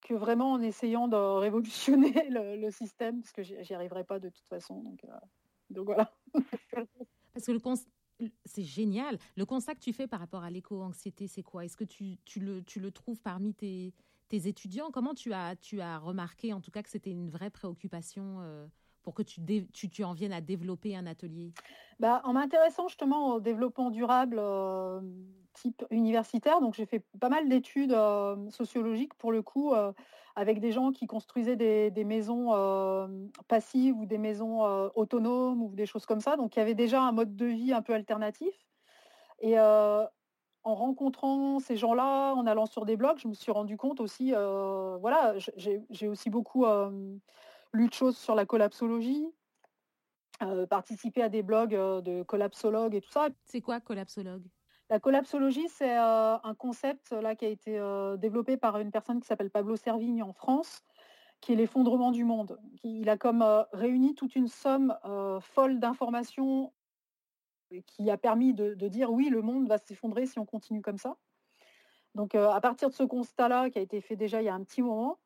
[0.00, 4.46] que vraiment en essayant de révolutionner le, système, parce que j'y arriverai pas de toute
[4.46, 4.80] façon.
[4.80, 5.04] Donc,
[5.70, 6.12] donc voilà.
[7.32, 7.60] Parce que le
[8.44, 9.18] c'est génial.
[9.36, 11.64] Le constat que tu fais par rapport à l'éco-anxiété, c'est quoi?
[11.64, 13.94] Est-ce que tu, le, tu le trouves parmi tes,
[14.28, 14.90] tes étudiants?
[14.90, 18.66] Comment tu as, tu as remarqué en tout cas que c'était une vraie préoccupation euh,
[19.02, 19.40] pour que tu,
[19.72, 21.52] tu, en viennes à développer un atelier?
[21.98, 25.00] Bah, En m'intéressant justement au développement durable euh,
[25.54, 29.92] type universitaire, donc j'ai fait pas mal d'études euh, sociologiques pour le coup, euh,
[30.36, 32.50] avec des gens qui construisaient des, des maisons
[33.48, 34.62] passives ou des maisons
[34.94, 36.36] autonomes ou des choses comme ça.
[36.36, 38.54] Donc il y avait déjà un mode de vie un peu alternatif.
[39.40, 44.00] Et en rencontrant ces gens-là, en allant sur des blogs, je me suis rendu compte
[44.00, 46.64] aussi, voilà, j'ai aussi beaucoup
[47.72, 49.26] lu de choses sur la collapsologie,
[50.42, 53.28] euh, participer à des blogs euh, de collapsologues et tout ça.
[53.44, 54.44] C'est quoi collapsologue?
[54.88, 57.80] La collapsologie, c'est un concept là, qui a été
[58.18, 60.82] développé par une personne qui s'appelle Pablo Servigne en France,
[61.40, 62.58] qui est l'effondrement du monde.
[62.82, 64.98] Il a comme réuni toute une somme
[65.42, 66.72] folle d'informations
[67.86, 71.16] qui a permis de, dire oui, le monde va s'effondrer si on continue comme ça.
[72.16, 74.64] Donc à partir de ce constat-là, qui a été fait déjà il y a un
[74.64, 75.20] petit moment,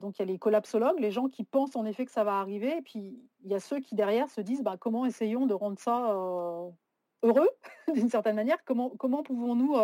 [0.00, 2.38] donc il y a les collapsologues, les gens qui pensent en effet que ça va
[2.38, 5.54] arriver, et puis il y a ceux qui derrière se disent bah, comment essayons de
[5.54, 6.12] rendre ça
[7.22, 7.50] heureux
[7.94, 9.76] d'une certaine manière, comment, comment pouvons-nous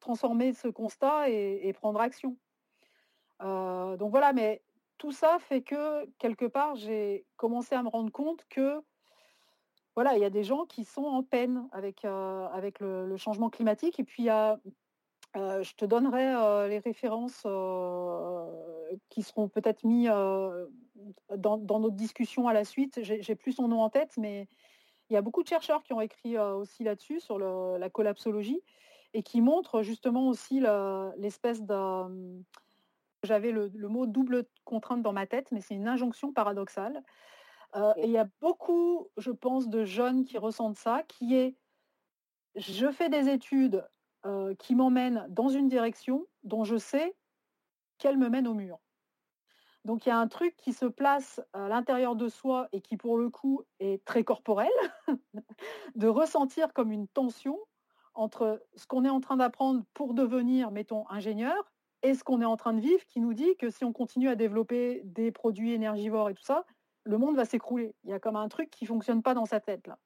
[0.00, 2.36] transformer ce constat et, prendre action?
[3.40, 4.62] donc voilà, mais
[4.98, 8.80] tout ça fait que quelque part j'ai commencé à me rendre compte que
[9.94, 14.00] voilà, il y a des gens qui sont en peine avec, avec le, changement climatique.
[14.00, 14.28] Et puis,
[15.34, 17.46] je te donnerai les références
[19.08, 23.00] qui seront peut-être mis dans, notre discussion à la suite.
[23.02, 24.48] J'ai plus son nom en tête, mais
[25.10, 28.62] il y a beaucoup de chercheurs qui ont écrit aussi là-dessus, sur la collapsologie,
[29.14, 30.62] et qui montrent justement aussi
[31.16, 32.42] l'espèce de...
[33.22, 37.02] J'avais le, mot double contrainte dans ma tête, mais c'est une injonction paradoxale
[37.96, 41.56] et il y a beaucoup, je pense, de jeunes qui ressentent ça, qui est
[42.54, 43.86] je fais des études
[44.58, 47.16] qui m'emmènent dans une direction dont je sais
[47.98, 48.78] qu'elle me mène au mur.
[49.84, 52.96] Donc il y a un truc qui se place à l'intérieur de soi et qui
[52.96, 54.70] pour le coup est très corporel,
[55.96, 57.58] de ressentir comme une tension
[58.14, 62.46] entre ce qu'on est en train d'apprendre pour devenir, mettons, ingénieur, et ce qu'on est
[62.46, 65.72] en train de vivre qui nous dit que si on continue à développer des produits
[65.72, 66.64] énergivores et tout ça,
[67.04, 67.94] le monde va s'écrouler.
[68.04, 69.98] Il y a comme un truc qui ne fonctionne pas dans sa tête là.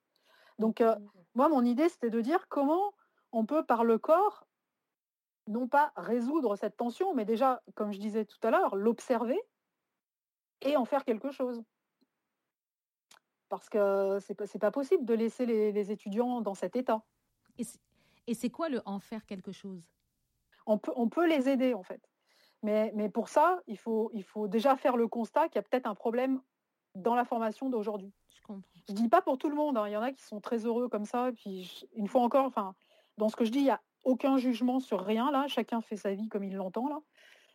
[0.59, 1.09] Donc euh, mmh.
[1.35, 2.93] moi, mon idée, c'était de dire comment
[3.37, 4.47] on peut par le corps,
[5.47, 9.39] non pas résoudre cette tension, mais déjà, comme je disais tout à l'heure, l'observer
[10.63, 11.63] et en faire quelque chose.
[13.51, 17.03] Parce que c'est pas, pas possible de laisser les, étudiants dans cet état.
[18.27, 19.87] Et c'est quoi le en faire quelque chose
[20.65, 22.01] on peut, on peut les aider en fait.
[22.63, 25.63] Mais, mais, pour ça, il faut, il faut déjà faire le constat qu'il y a
[25.63, 26.41] peut-être un problème
[26.95, 28.13] dans la formation d'aujourd'hui.
[28.89, 29.87] Je ne dis pas pour tout le monde, hein.
[29.87, 31.31] il y en a qui sont très heureux comme ça.
[31.37, 32.75] Puis une fois encore, enfin,
[33.19, 35.47] dans ce que je dis, il n'y a aucun jugement sur rien là.
[35.49, 37.01] Chacun fait sa vie comme il l'entend là.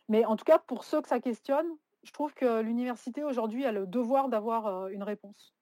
[0.08, 1.66] Mais en tout cas, pour ceux que ça questionne,
[2.02, 5.54] je trouve que l'université aujourd'hui a le devoir d'avoir une réponse.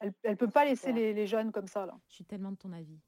[0.00, 1.98] Elle ne peut pas laisser les, jeunes comme ça là.
[2.08, 3.00] Je suis tellement de ton avis.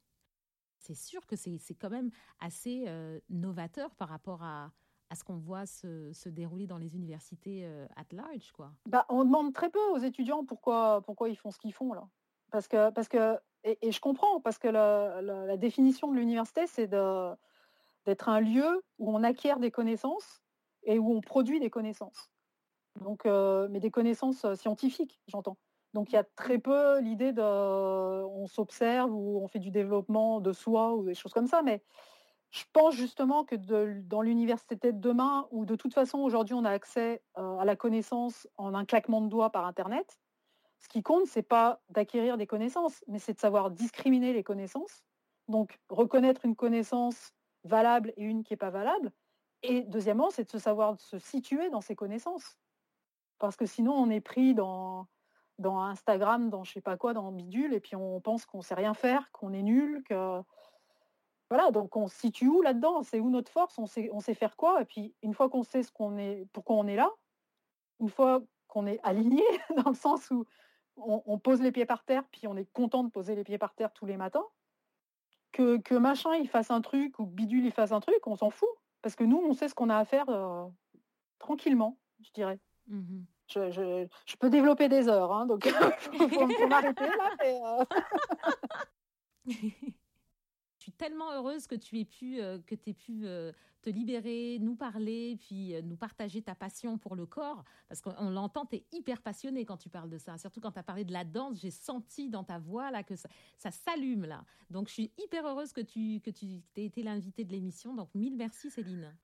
[0.77, 4.71] C'est sûr que c'est quand même assez euh, novateur par rapport à,
[5.09, 8.73] à ce qu'on voit se, dérouler dans les universités euh, at large quoi.
[8.87, 12.07] Bah, on demande très peu aux étudiants pourquoi, pourquoi ils font ce qu'ils font là.
[12.51, 18.29] Parce que, parce que et, je comprends, parce que la, définition de l'université, c'est d'être
[18.29, 20.41] un lieu où on acquiert des connaissances
[20.83, 22.29] et où on produit des connaissances.
[23.01, 25.57] Donc, euh, mais des connaissances euh, scientifiques, j'entends.
[25.93, 30.41] Donc il y a très peu l'idée de on s'observe ou on fait du développement
[30.41, 31.83] de soi ou des choses comme ça, mais
[32.49, 36.71] je pense justement que dans l'université de demain, où de toute façon aujourd'hui on a
[36.71, 40.19] accès euh, à la connaissance en un claquement de doigts par Internet,
[40.83, 45.01] ce qui compte, c'est pas d'acquérir des connaissances, mais c'est de savoir discriminer les connaissances.
[45.47, 47.31] Donc reconnaître une connaissance
[47.63, 49.13] valable et une qui n'est pas valable.
[49.61, 52.57] Et deuxièmement, c'est de se savoir se situer dans ces connaissances.
[53.39, 55.07] Parce que sinon, on est pris dans,
[55.57, 58.75] dans Instagram, dans je sais pas quoi, dans bidule, et puis on pense qu'on sait
[58.75, 60.41] rien faire, qu'on est nul, que
[61.49, 63.03] voilà, donc on se situe où là-dedans?
[63.03, 63.79] C'est où notre force?
[63.79, 64.81] On sait, on sait faire quoi?
[64.81, 67.09] Et puis une fois qu'on sait ce qu'on est, pourquoi on est là,
[68.01, 69.43] une fois qu'on est aligné,
[69.85, 70.45] dans le sens où
[70.97, 73.73] on, pose les pieds par terre, puis on est content de poser les pieds par
[73.73, 74.45] terre tous les matins,
[75.51, 78.49] que, que machin il fasse un truc ou bidule il fasse un truc, on s'en
[78.49, 78.69] fout.
[79.01, 80.65] Parce que nous, on sait ce qu'on a à faire euh,
[81.39, 82.59] tranquillement, je dirais.
[82.87, 85.65] Mmh je, peux développer des heures, hein, donc
[86.13, 87.35] il faut, m'arrêter là.
[87.45, 87.85] Euh.
[90.83, 93.53] Je suis tellement heureuse que tu aies pu, euh, que aies pu euh,
[93.83, 97.63] te libérer, nous parler, puis euh, nous partager ta passion pour le corps.
[97.87, 100.37] Parce qu'on l'entend, tu es hyper passionnée quand tu parles de ça.
[100.37, 103.15] Surtout quand tu as parlé de la danse, j'ai senti dans ta voix là, que
[103.15, 103.29] ça,
[103.71, 104.25] s'allume.
[104.25, 104.43] là.
[104.71, 107.93] Donc je suis hyper heureuse que tu, que tu aies été l'invitée de l'émission.
[107.93, 109.15] Donc mille merci Céline.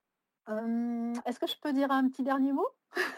[1.25, 2.69] Est-ce que je peux dire un petit dernier mot?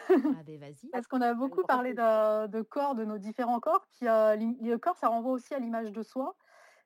[0.10, 0.88] Ah ben vas-y.
[0.92, 3.86] Parce qu'on a beaucoup parlé de, corps, de nos différents corps.
[3.92, 6.36] Puis le corps, ça renvoie aussi à l'image de soi.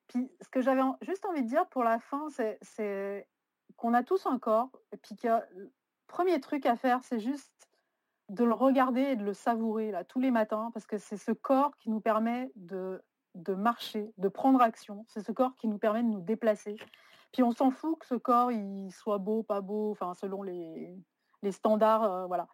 [0.08, 3.28] Puis ce que j'avais juste envie de dire pour la fin, c'est
[3.76, 5.72] qu'on a tous un corps, et puis que le
[6.06, 7.68] premier truc à faire, c'est juste
[8.28, 11.32] de le regarder et de le savourer là, tous les matins, parce que c'est ce
[11.32, 13.02] corps qui nous permet de,
[13.34, 15.04] de marcher, de prendre action.
[15.08, 16.76] C'est ce corps qui nous permet de nous déplacer.
[17.32, 20.96] Puis on s'en fout que ce corps il soit beau, pas beau, enfin selon les,
[21.42, 22.48] les standards, euh, voilà.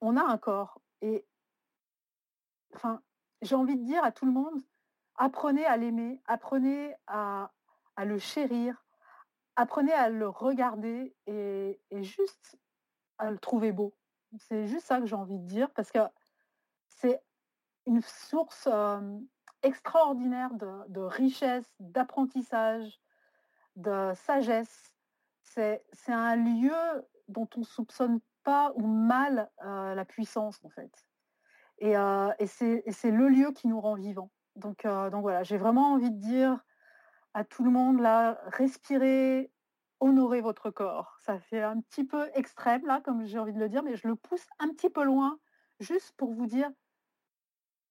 [0.00, 1.26] On a un corps et
[2.74, 3.00] enfin
[3.42, 4.62] j'ai envie de dire à tout le monde,
[5.16, 7.50] apprenez à l'aimer, apprenez à,
[8.04, 8.84] le chérir,
[9.56, 12.58] apprenez à le regarder et, juste
[13.18, 13.94] à le trouver beau.
[14.38, 16.00] C'est juste ça que j'ai envie de dire parce que
[16.88, 17.22] c'est
[17.86, 18.68] une source
[19.62, 23.00] extraordinaire de, richesse, d'apprentissage,
[23.76, 24.94] de sagesse.
[25.42, 30.92] C'est un lieu dont on ne soupçonne pas ou mal la puissance en fait.
[31.78, 31.94] Et,
[32.46, 34.30] c'est le lieu qui nous rend vivants.
[34.56, 36.58] Donc, donc voilà, j'ai vraiment envie de dire
[37.34, 39.52] à tout le monde là, respirez,
[40.00, 41.16] honorez votre corps.
[41.20, 44.08] Ça fait un petit peu extrême là, comme j'ai envie de le dire, mais je
[44.08, 45.38] le pousse un petit peu loin,
[45.78, 46.70] juste pour vous dire,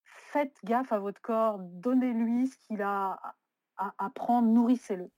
[0.03, 3.19] faites gaffe à votre corps, donnez-lui ce qu'il a
[3.77, 5.11] à, prendre, nourrissez-le.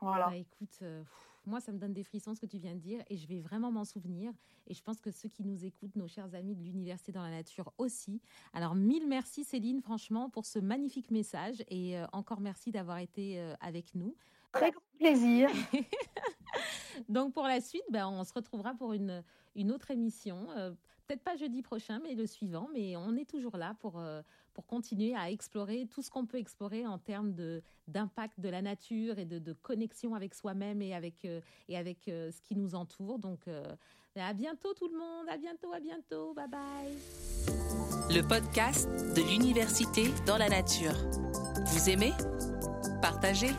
[0.00, 0.26] Voilà.
[0.28, 1.02] Bah, euh,
[1.48, 3.40] moi, ça me donne des frissons ce que tu viens de dire et je vais
[3.40, 4.32] vraiment m'en souvenir.
[4.66, 7.30] Et je pense que ceux qui nous écoutent, nos chers amis de l'Université dans la
[7.30, 8.20] Nature aussi.
[8.52, 13.40] Alors, mille merci Céline, franchement, pour ce magnifique message et euh, encore merci d'avoir été
[13.40, 14.14] euh, avec nous.
[14.52, 15.50] Très grand plaisir.
[17.08, 19.22] Donc, pour la suite, ben, on se retrouvera pour une,
[19.54, 20.48] une autre émission.
[20.56, 20.70] Euh,
[21.06, 22.68] peut-être pas jeudi prochain, mais le suivant.
[22.72, 24.02] Mais on est toujours là pour,
[24.58, 27.32] pour continuer à explorer tout ce qu'on peut explorer en termes
[27.86, 31.24] d'impact de la nature et de, de connexion avec soi-même et avec,
[31.68, 33.20] et avec ce qui nous entoure.
[33.20, 33.46] Donc,
[34.16, 36.92] à bientôt tout le monde, à bientôt, à bientôt, bye bye.
[38.10, 40.96] Le podcast de l'université dans la nature.
[41.66, 42.10] Vous aimez?
[43.00, 43.52] Partagez